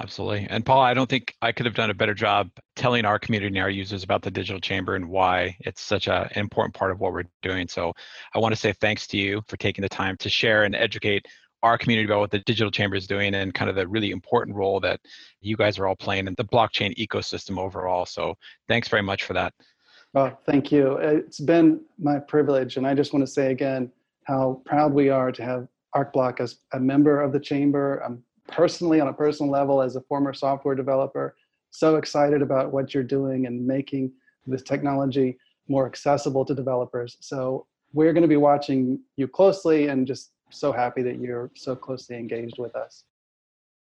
Absolutely. 0.01 0.47
And 0.49 0.65
Paul, 0.65 0.81
I 0.81 0.95
don't 0.95 1.09
think 1.09 1.35
I 1.43 1.53
could 1.53 1.67
have 1.67 1.75
done 1.75 1.91
a 1.91 1.95
better 1.95 2.15
job 2.15 2.51
telling 2.77 3.05
our 3.05 3.19
community 3.19 3.55
and 3.55 3.63
our 3.63 3.71
users 3.71 4.03
about 4.03 4.23
the 4.23 4.31
digital 4.31 4.59
chamber 4.59 4.97
and 4.97 5.09
why 5.09 5.57
it's 5.61 5.83
such 5.83 6.09
an 6.09 6.29
important 6.35 6.75
part 6.75 6.91
of 6.91 7.01
what 7.01 7.13
we're 7.13 7.25
doing. 7.43 7.69
So 7.69 7.93
I 8.35 8.39
want 8.39 8.55
to 8.55 8.61
say 8.61 8.73
thanks 8.73 9.07
to 9.09 9.19
you 9.19 9.43
for 9.49 9.59
taking 9.59 9.83
the 9.83 9.91
time 9.91 10.17
to 10.19 10.31
share 10.31 10.65
and 10.65 10.75
educate 10.75 11.27
our 11.63 11.77
community 11.77 12.07
about 12.07 12.21
what 12.21 12.31
the 12.31 12.41
digital 12.41 12.71
chamber 12.71 12.97
is 12.97 13.07
doing 13.07 13.35
and 13.35 13.53
kind 13.55 13.69
of 13.69 13.77
the 13.77 13.87
really 13.87 14.11
important 14.11 14.57
role 14.57 14.81
that 14.81 14.99
you 15.41 15.57
guys 15.57 15.79
are 15.79 15.87
all 15.87 15.95
playing 15.95 16.27
in 16.27 16.35
the 16.37 16.45
blockchain 16.45 16.97
ecosystem 16.97 17.59
overall. 17.59 18.07
So 18.07 18.35
thanks 18.69 18.89
very 18.89 19.03
much 19.03 19.25
for 19.25 19.35
that. 19.35 19.53
Well, 20.15 20.39
thank 20.47 20.73
you. 20.73 20.97
It's 20.97 21.39
been 21.39 21.83
my 21.99 22.19
privilege. 22.19 22.79
And 22.79 22.87
I 22.87 22.95
just 22.95 23.13
want 23.13 23.25
to 23.25 23.31
say 23.31 23.53
again 23.53 23.93
how 24.25 24.63
proud 24.65 24.93
we 24.93 25.09
are 25.09 25.33
to 25.33 25.43
have 25.43 25.69
ArcBlock 25.95 26.41
as 26.41 26.59
a 26.73 26.81
member 26.81 27.21
of 27.21 27.33
the 27.33 27.41
chamber. 27.41 28.03
I'm 28.05 28.23
personally, 28.49 29.01
on 29.01 29.09
a 29.09 29.13
personal 29.13 29.51
level, 29.51 29.83
as 29.83 29.97
a 29.97 30.01
former 30.03 30.33
software 30.33 30.75
developer, 30.75 31.37
so 31.71 31.97
excited 31.97 32.43
about 32.43 32.73
what 32.73 32.93
you're 32.93 33.03
doing 33.03 33.47
and 33.47 33.67
making 33.67 34.13
this 34.47 34.63
technology 34.63 35.39
more 35.69 35.87
accessible 35.87 36.45
to 36.45 36.55
developers. 36.55 37.17
So 37.21 37.67
we're 37.93 38.13
going 38.13 38.23
to 38.23 38.29
be 38.29 38.37
watching 38.37 39.01
you 39.17 39.29
closely 39.29 39.89
and 39.89 40.07
just 40.07 40.33
so 40.51 40.73
happy 40.73 41.03
that 41.03 41.19
you're 41.19 41.51
so 41.55 41.75
closely 41.75 42.17
engaged 42.17 42.59
with 42.59 42.75
us. 42.77 43.05